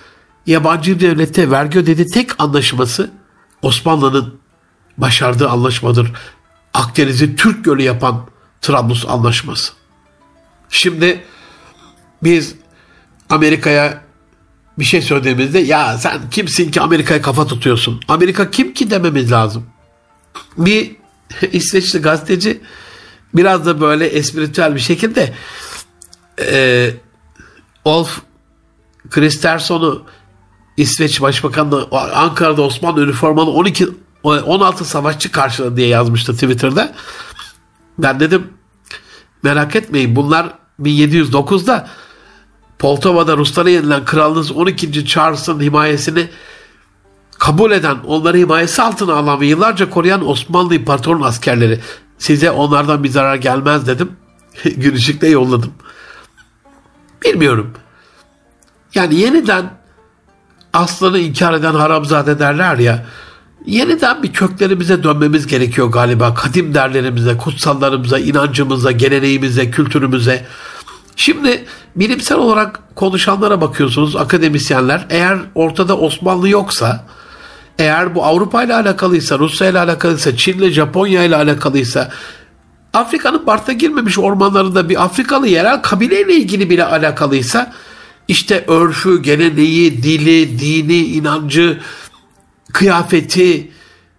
yabancı 0.47 0.95
bir 0.95 1.01
devlete 1.01 1.51
vergi 1.51 1.79
ödedi 1.79 2.07
tek 2.07 2.31
anlaşması 2.41 3.11
Osmanlı'nın 3.63 4.42
başardığı 4.99 5.49
anlaşmadır. 5.49 6.13
Akdeniz'i 6.75 7.37
Türk 7.37 7.65
Gölü 7.65 7.83
yapan 7.83 8.27
Trablus 8.61 9.07
Anlaşması. 9.09 9.73
Şimdi 10.71 11.25
biz 12.23 12.55
Amerika'ya 13.31 14.03
bir 14.79 14.85
şey 14.85 15.03
söylediğimizde 15.03 15.59
ya 15.59 15.99
sen 15.99 16.31
kimsin 16.31 16.71
ki 16.71 16.81
Amerika'ya 16.81 17.23
kafa 17.23 17.47
tutuyorsun? 17.47 18.01
Amerika 18.09 18.51
kim 18.51 18.75
ki 18.75 18.91
dememiz 18.91 19.33
lazım. 19.33 19.67
Bir 20.57 20.97
İsveçli 21.53 21.99
gazeteci 21.99 22.61
biraz 23.35 23.67
da 23.67 23.81
böyle 23.81 24.07
espritüel 24.07 24.75
bir 24.75 24.81
şekilde 24.81 25.35
e, 26.41 26.91
Olf 27.85 28.21
Kristersson'u 29.11 30.05
İsveç 30.77 31.21
Başbakanı 31.21 31.87
Ankara'da 32.15 32.63
Osmanlı 32.63 33.05
üniformalı 33.05 33.51
12 33.51 33.89
16 34.23 34.85
savaşçı 34.85 35.33
karşıladı 35.33 35.77
diye 35.77 35.89
yazmıştı 35.89 36.33
Twitter'da. 36.33 36.93
Ben 37.99 38.21
dedim 38.21 38.49
merak 39.43 39.77
etmeyin 39.77 40.17
bunlar 40.17 40.55
1709'da 40.81 41.89
Poltova'da 42.79 43.37
Ruslara 43.37 43.71
yenilen 43.71 44.05
kralınız 44.05 44.53
12. 44.53 45.07
Charles'ın 45.07 45.61
himayesini 45.61 46.29
kabul 47.39 47.71
eden, 47.71 47.97
onları 48.07 48.37
himayesi 48.37 48.83
altına 48.83 49.15
alan 49.15 49.41
ve 49.41 49.47
yıllarca 49.47 49.91
koruyan 49.91 50.29
Osmanlı 50.29 50.75
İmparatorluğu 50.75 51.25
askerleri. 51.25 51.81
Size 52.19 52.51
onlardan 52.51 53.05
bir 53.05 53.09
zarar 53.09 53.37
gelmez 53.37 53.87
dedim. 53.87 54.13
Gülüşükle 54.65 55.29
yolladım. 55.29 55.73
Bilmiyorum. 57.25 57.75
Yani 58.95 59.15
yeniden 59.15 59.71
aslanı 60.73 61.19
inkar 61.19 61.53
eden 61.53 61.75
haramzade 61.75 62.39
derler 62.39 62.79
ya. 62.79 63.07
Yeniden 63.67 64.23
bir 64.23 64.33
köklerimize 64.33 65.03
dönmemiz 65.03 65.47
gerekiyor 65.47 65.87
galiba. 65.89 66.35
Kadim 66.35 66.75
derlerimize, 66.75 67.37
kutsallarımıza, 67.37 68.19
inancımıza, 68.19 68.93
geleneğimize, 68.93 69.71
kültürümüze. 69.71 70.47
Şimdi 71.17 71.65
bilimsel 71.97 72.39
olarak 72.39 72.81
konuşanlara 72.95 73.61
bakıyorsunuz 73.61 74.17
akademisyenler. 74.17 75.07
Eğer 75.11 75.39
ortada 75.55 75.99
Osmanlı 75.99 76.49
yoksa, 76.49 77.07
eğer 77.79 78.15
bu 78.15 78.25
Avrupa 78.25 78.65
ile 78.65 78.75
alakalıysa, 78.75 79.39
Rusya 79.39 79.69
ile 79.69 79.79
alakalıysa, 79.79 80.37
Çin 80.37 80.59
ile 80.59 80.71
Japonya 80.71 81.25
ile 81.25 81.37
alakalıysa, 81.37 82.11
Afrika'nın 82.93 83.45
parta 83.45 83.73
girmemiş 83.73 84.19
ormanlarında 84.19 84.89
bir 84.89 85.05
Afrikalı 85.05 85.49
yerel 85.49 85.83
kabileyle 85.83 86.35
ilgili 86.35 86.71
bile 86.71 86.85
alakalıysa, 86.85 87.73
işte 88.29 88.65
örfü, 88.69 89.23
geleneği, 89.23 90.03
dili, 90.03 90.59
dini, 90.59 90.99
inancı, 90.99 91.81
kıyafeti, 92.73 93.71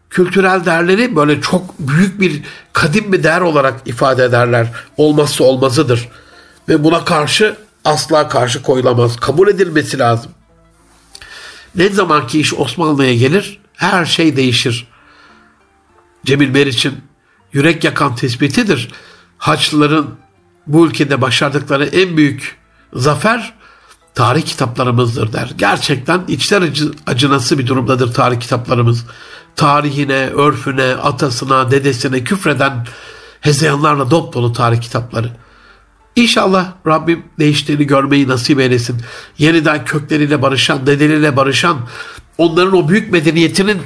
kültürel 0.10 0.66
değerleri 0.66 1.16
böyle 1.16 1.42
çok 1.42 1.80
büyük 1.80 2.20
bir 2.20 2.42
kadim 2.74 3.14
bir 3.14 3.24
değer 3.24 3.42
olarak 3.42 3.82
ifade 3.86 4.24
ederler. 4.24 4.68
Olmazsa 4.98 5.44
olmazıdır. 5.44 6.10
Ve 6.70 6.84
buna 6.84 7.06
karşı 7.06 7.56
asla 7.86 8.28
karşı 8.28 8.62
koyulamaz. 8.62 9.16
Kabul 9.16 9.48
edilmesi 9.48 10.00
lazım. 10.00 10.32
Ne 11.76 11.90
zaman 11.90 12.28
ki 12.28 12.40
iş 12.40 12.54
Osmanlı'ya 12.54 13.16
gelir 13.16 13.62
her 13.74 14.06
şey 14.06 14.36
değişir. 14.36 14.88
Cemil 16.26 16.50
Meriç'in 16.50 16.94
yürek 17.54 17.84
yakan 17.84 18.16
tespitidir. 18.16 18.92
Haçlıların 19.38 20.16
bu 20.68 20.88
ülkede 20.88 21.22
başardıkları 21.22 21.86
en 21.86 22.18
büyük 22.18 22.58
zafer 22.94 23.54
tarih 24.16 24.42
kitaplarımızdır 24.42 25.34
der. 25.34 25.52
Gerçekten 25.58 26.22
içler 26.28 26.62
acı, 26.62 26.92
acınası 27.08 27.60
bir 27.60 27.68
durumdadır 27.68 28.14
tarih 28.14 28.40
kitaplarımız. 28.40 29.06
Tarihine, 29.56 30.30
örfüne, 30.30 30.96
atasına, 30.96 31.72
dedesine 31.72 32.24
küfreden 32.24 32.86
hezeyanlarla 33.42 34.12
dop 34.12 34.34
dolu 34.34 34.54
tarih 34.54 34.82
kitapları. 34.82 35.32
İnşallah 36.16 36.72
Rabbim 36.88 37.24
değiştiğini 37.40 37.88
görmeyi 37.88 38.28
nasip 38.28 38.60
eylesin. 38.60 39.02
Yeniden 39.38 39.86
kökleriyle 39.86 40.42
barışan, 40.42 40.88
dedeleriyle 40.88 41.36
barışan, 41.36 41.78
onların 42.38 42.74
o 42.74 42.90
büyük 42.90 43.12
medeniyetinin 43.12 43.82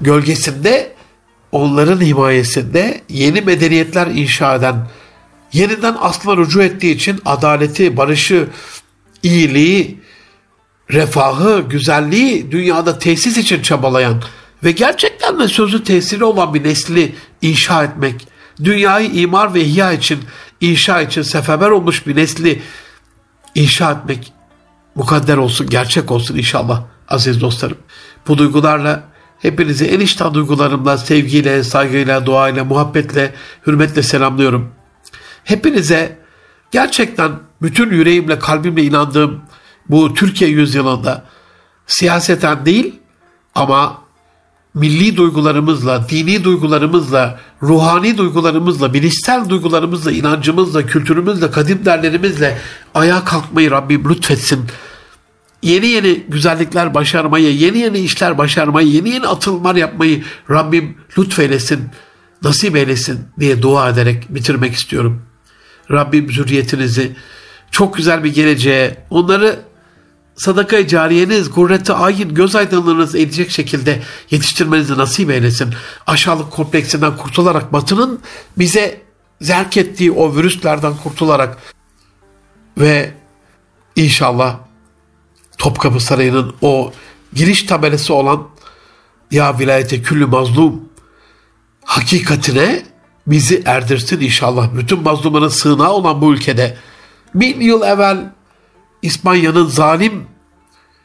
gölgesinde, 0.00 0.96
onların 1.52 2.00
himayesinde 2.00 3.00
yeni 3.08 3.40
medeniyetler 3.40 4.06
inşa 4.06 4.54
eden, 4.54 4.88
yeniden 5.52 5.96
aslına 6.00 6.36
rücu 6.36 6.62
ettiği 6.62 6.94
için 6.94 7.20
adaleti, 7.24 7.96
barışı, 7.96 8.48
iyiliği, 9.22 10.00
refahı, 10.92 11.64
güzelliği 11.68 12.52
dünyada 12.52 12.98
tesis 12.98 13.36
için 13.36 13.62
çabalayan 13.62 14.22
ve 14.64 14.72
gerçekten 14.72 15.40
de 15.40 15.48
sözü 15.48 15.84
tesiri 15.84 16.24
olan 16.24 16.54
bir 16.54 16.64
nesli 16.64 17.14
inşa 17.42 17.84
etmek, 17.84 18.28
dünyayı 18.64 19.10
imar 19.10 19.54
ve 19.54 19.60
ihya 19.60 19.92
için, 19.92 20.18
inşa 20.60 21.02
için 21.02 21.22
seferber 21.22 21.70
olmuş 21.70 22.06
bir 22.06 22.16
nesli 22.16 22.62
inşa 23.54 23.92
etmek 23.92 24.32
mukadder 24.94 25.36
olsun, 25.36 25.70
gerçek 25.70 26.10
olsun 26.10 26.36
inşallah 26.36 26.82
aziz 27.08 27.40
dostlarım. 27.40 27.78
Bu 28.28 28.38
duygularla 28.38 29.02
hepinizi 29.38 29.84
en 29.86 30.00
içten 30.00 30.34
duygularımla, 30.34 30.98
sevgiyle, 30.98 31.64
saygıyla, 31.64 32.26
duayla, 32.26 32.64
muhabbetle, 32.64 33.34
hürmetle 33.66 34.02
selamlıyorum. 34.02 34.72
Hepinize 35.44 36.19
gerçekten 36.70 37.32
bütün 37.62 37.90
yüreğimle, 37.90 38.38
kalbimle 38.38 38.82
inandığım 38.82 39.40
bu 39.88 40.14
Türkiye 40.14 40.50
yüzyılında 40.50 41.24
siyaseten 41.86 42.66
değil 42.66 42.94
ama 43.54 43.98
milli 44.74 45.16
duygularımızla, 45.16 46.08
dini 46.08 46.44
duygularımızla, 46.44 47.40
ruhani 47.62 48.18
duygularımızla, 48.18 48.94
bilişsel 48.94 49.48
duygularımızla, 49.48 50.12
inancımızla, 50.12 50.86
kültürümüzle, 50.86 51.50
kadim 51.50 51.84
derlerimizle 51.84 52.58
ayağa 52.94 53.24
kalkmayı 53.24 53.70
Rabbim 53.70 54.10
lütfetsin. 54.10 54.66
Yeni 55.62 55.86
yeni 55.86 56.14
güzellikler 56.28 56.94
başarmayı, 56.94 57.56
yeni 57.56 57.78
yeni 57.78 57.98
işler 57.98 58.38
başarmayı, 58.38 58.88
yeni 58.88 59.08
yeni 59.10 59.26
atılımlar 59.26 59.74
yapmayı 59.74 60.24
Rabbim 60.50 60.96
lütfeylesin, 61.18 61.88
nasip 62.42 62.76
eylesin 62.76 63.20
diye 63.40 63.62
dua 63.62 63.88
ederek 63.88 64.34
bitirmek 64.34 64.74
istiyorum. 64.74 65.22
Rabbim 65.90 66.32
zürriyetinizi 66.32 67.16
çok 67.70 67.96
güzel 67.96 68.24
bir 68.24 68.34
geleceğe, 68.34 68.96
onları 69.10 69.60
sadaka 70.36 70.86
cariyeniz, 70.86 71.50
gurreti 71.50 71.92
ayin, 71.92 72.34
göz 72.34 72.56
aydınlığınız 72.56 73.14
edecek 73.14 73.50
şekilde 73.50 74.02
yetiştirmenizi 74.30 74.98
nasip 74.98 75.30
eylesin. 75.30 75.74
Aşağılık 76.06 76.50
kompleksinden 76.50 77.16
kurtularak 77.16 77.72
batının 77.72 78.20
bize 78.58 79.00
zerk 79.40 79.76
ettiği 79.76 80.12
o 80.12 80.36
virüslerden 80.36 80.96
kurtularak 80.96 81.58
ve 82.78 83.14
inşallah 83.96 84.58
Topkapı 85.58 86.00
Sarayı'nın 86.00 86.54
o 86.62 86.92
giriş 87.32 87.62
tabelası 87.62 88.14
olan 88.14 88.48
ya 89.30 89.58
vilayete 89.58 90.02
küllü 90.02 90.26
mazlum 90.26 90.88
hakikatine 91.84 92.82
bizi 93.30 93.62
erdirsin 93.66 94.20
inşallah. 94.20 94.76
Bütün 94.76 95.02
mazlumların 95.02 95.48
sığınağı 95.48 95.92
olan 95.92 96.20
bu 96.20 96.32
ülkede 96.32 96.76
bin 97.34 97.60
yıl 97.60 97.82
evvel 97.82 98.32
İspanya'nın 99.02 99.66
zalim 99.66 100.26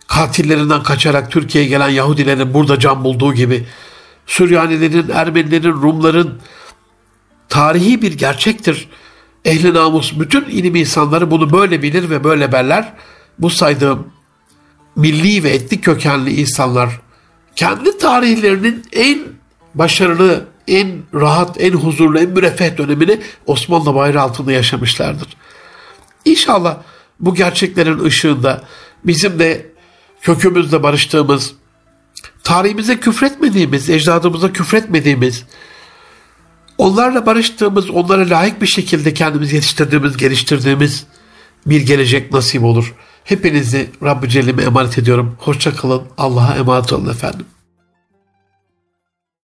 katillerinden 0.08 0.84
kaçarak 0.84 1.32
Türkiye'ye 1.32 1.70
gelen 1.70 1.90
Yahudilerin 1.90 2.54
burada 2.54 2.80
can 2.80 3.04
bulduğu 3.04 3.34
gibi 3.34 3.66
Süryanilerin, 4.26 5.10
Ermenilerin, 5.10 5.72
Rumların 5.72 6.42
tarihi 7.50 8.02
bir 8.02 8.18
gerçektir. 8.18 8.90
Ehli 9.46 9.74
namus 9.74 10.20
bütün 10.20 10.46
ilim 10.46 10.76
insanları 10.76 11.32
bunu 11.32 11.52
böyle 11.52 11.82
bilir 11.82 12.10
ve 12.10 12.24
böyle 12.24 12.52
berler. 12.52 12.94
Bu 13.40 13.50
saydığım 13.50 14.08
milli 14.96 15.44
ve 15.44 15.50
etnik 15.50 15.84
kökenli 15.84 16.42
insanlar 16.42 17.02
kendi 17.56 17.98
tarihlerinin 17.98 18.84
en 18.94 19.20
başarılı, 19.76 20.46
en 20.68 21.02
rahat, 21.14 21.62
en 21.62 21.74
huzurlu, 21.74 22.20
en 22.20 22.30
müreffeh 22.30 22.78
dönemini 22.78 23.20
Osmanlı 23.46 23.96
bayrağı 23.96 24.24
altında 24.24 24.52
yaşamışlardır. 24.52 25.28
İnşallah 26.26 26.78
bu 27.20 27.36
gerçeklerin 27.36 28.04
ışığında 28.04 28.64
bizim 29.04 29.40
de 29.40 29.66
kökümüzle 30.22 30.84
barıştığımız, 30.84 31.54
tarihimize 32.44 33.00
küfretmediğimiz, 33.00 33.90
ecdadımıza 33.90 34.54
küfretmediğimiz, 34.54 35.44
onlarla 36.78 37.26
barıştığımız, 37.26 37.90
onlara 37.90 38.30
layık 38.30 38.62
bir 38.62 38.68
şekilde 38.68 39.14
kendimizi 39.14 39.56
yetiştirdiğimiz, 39.56 40.18
geliştirdiğimiz 40.18 41.06
bir 41.66 41.82
gelecek 41.82 42.34
nasip 42.34 42.64
olur. 42.64 42.96
Hepinizi 43.24 43.90
Rabbi 44.04 44.30
Celle'ime 44.30 44.64
emanet 44.64 44.98
ediyorum. 44.98 45.38
Hoşça 45.40 45.76
kalın. 45.76 46.04
Allah'a 46.18 46.56
emanet 46.56 46.94
olun 46.94 47.10
efendim. 47.10 47.46